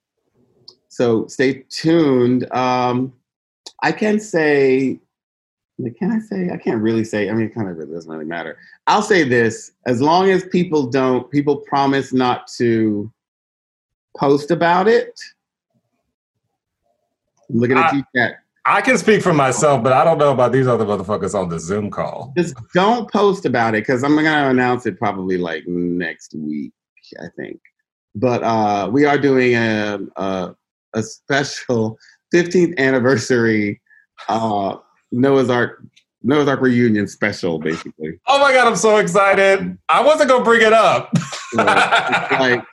[0.89, 2.51] so stay tuned.
[2.53, 3.13] Um,
[3.81, 4.99] I can say,
[5.97, 6.49] can I say?
[6.51, 7.29] I can't really say.
[7.29, 8.57] I mean, it kind of really doesn't really matter.
[8.86, 13.09] I'll say this: as long as people don't, people promise not to
[14.17, 15.19] post about it.
[17.49, 18.43] I'm looking at I- you, chat.
[18.66, 21.59] I can speak for myself, but I don't know about these other motherfuckers on the
[21.59, 22.34] Zoom call.
[22.38, 26.72] Just don't post about it because I'm gonna announce it probably like next week,
[27.20, 27.59] I think.
[28.16, 30.55] But uh, we are doing a a,
[30.93, 31.97] a special
[32.34, 33.82] 15th anniversary
[34.30, 34.78] uh,
[35.11, 35.84] Noah's Arc
[36.22, 38.18] Noah's Arc reunion special, basically.
[38.28, 39.78] Oh my god, I'm so excited!
[39.89, 41.11] I wasn't gonna bring it up.
[41.55, 42.66] Like,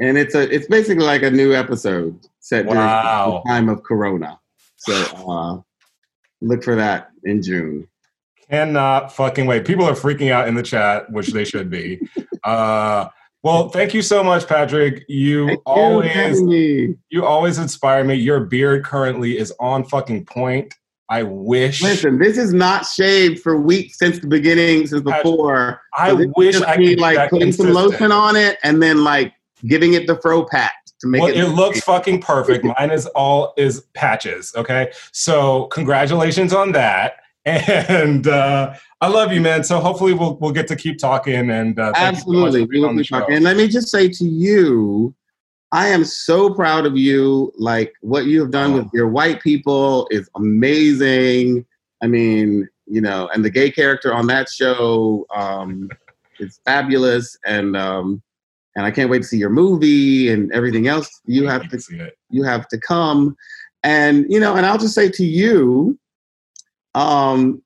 [0.00, 4.39] and it's a it's basically like a new episode set during the time of Corona.
[4.80, 4.94] So
[5.30, 5.60] uh,
[6.40, 7.86] look for that in June.
[8.50, 9.64] Cannot fucking wait.
[9.64, 12.00] People are freaking out in the chat, which they should be.
[12.42, 13.08] Uh,
[13.42, 15.04] well, thank you so much, Patrick.
[15.08, 16.94] You Thank always me.
[17.10, 18.14] you always inspire me.
[18.14, 20.74] Your beard currently is on fucking point.
[21.08, 25.80] I wish Listen, this is not shaved for weeks since the beginning, since before.
[25.96, 29.32] I So wish I could be like putting some lotion on it and then like
[29.66, 31.36] giving it the fro pat to make well, it.
[31.36, 32.64] it looks fucking perfect.
[32.78, 34.52] Mine is all is patches.
[34.56, 39.64] Okay, so congratulations on that, and uh, I love you, man.
[39.64, 42.80] So hopefully we'll we'll get to keep talking and uh, you so Absolutely.
[42.80, 43.36] we'll be talking.
[43.36, 45.14] And let me just say to you,
[45.72, 47.52] I am so proud of you.
[47.56, 48.76] Like what you have done Oh.
[48.78, 51.64] with your white people is amazing.
[52.02, 55.88] I mean, you know, and the gay character on that show um,
[56.40, 57.38] is fabulous.
[57.46, 58.22] And um,
[58.80, 62.42] and I can't wait to see your movie and everything else you have to you
[62.44, 63.36] have to come.
[63.82, 65.98] And you know, and I'll just say to you,
[66.94, 67.62] um,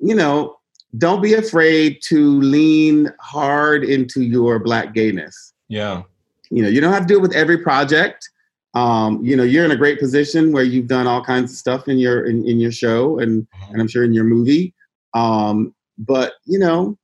[0.00, 0.56] you know,
[0.98, 5.54] don't be afraid to lean hard into your black gayness.
[5.68, 6.02] Yeah.
[6.50, 8.28] You know, you don't have to do it with every project.
[8.74, 11.86] Um, you know, you're in a great position where you've done all kinds of stuff
[11.86, 14.74] in your in, in your show and and I'm sure in your movie.
[15.14, 16.98] Um, but you know,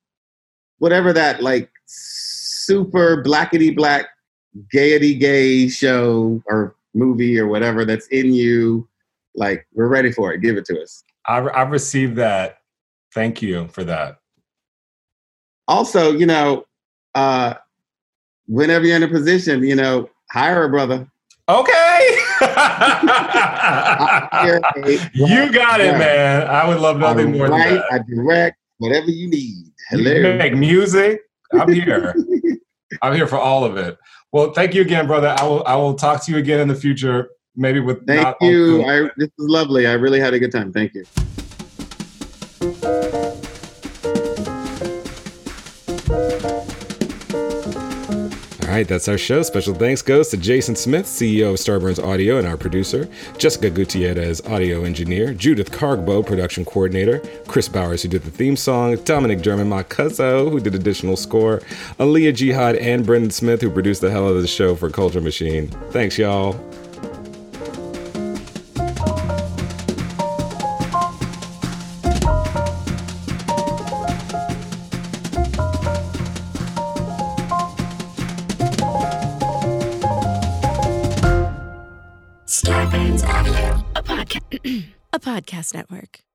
[0.78, 1.70] whatever that like
[2.68, 4.08] super blackety black
[4.70, 8.86] gaiety gay show or movie or whatever that's in you,
[9.34, 10.42] like we're ready for it.
[10.42, 11.02] Give it to us.
[11.26, 12.58] I I received that.
[13.14, 14.18] Thank you for that.
[15.66, 16.66] Also, you know,
[17.14, 17.54] uh,
[18.46, 21.10] whenever you're in a position, you know, hire a brother.
[21.48, 22.18] Okay.
[22.40, 22.44] A
[25.14, 26.46] you got it, man.
[26.46, 27.84] I would love nothing more than that.
[27.90, 29.72] I direct, whatever you need.
[29.92, 30.36] You Hello.
[30.36, 31.22] make music.
[31.52, 32.14] I'm here.
[33.02, 33.98] I'm here for all of it.
[34.32, 35.34] Well, thank you again, brother.
[35.38, 38.84] I will I will talk to you again in the future, maybe with Thank you.
[38.84, 39.86] I, this is lovely.
[39.86, 40.72] I really had a good time.
[40.72, 41.04] Thank you.
[48.78, 49.42] Right, that's our show.
[49.42, 54.40] Special thanks goes to Jason Smith, CEO of Starburns Audio, and our producer, Jessica Gutierrez,
[54.46, 59.68] audio engineer, Judith Cargbo, production coordinator, Chris Bowers, who did the theme song, Dominic German,
[59.84, 61.58] cousin, who did additional score,
[61.98, 65.20] Aaliyah Jihad, and Brendan Smith, who produced the hell out of the show for Culture
[65.20, 65.66] Machine.
[65.90, 66.52] Thanks, y'all.
[85.38, 86.27] Podcast network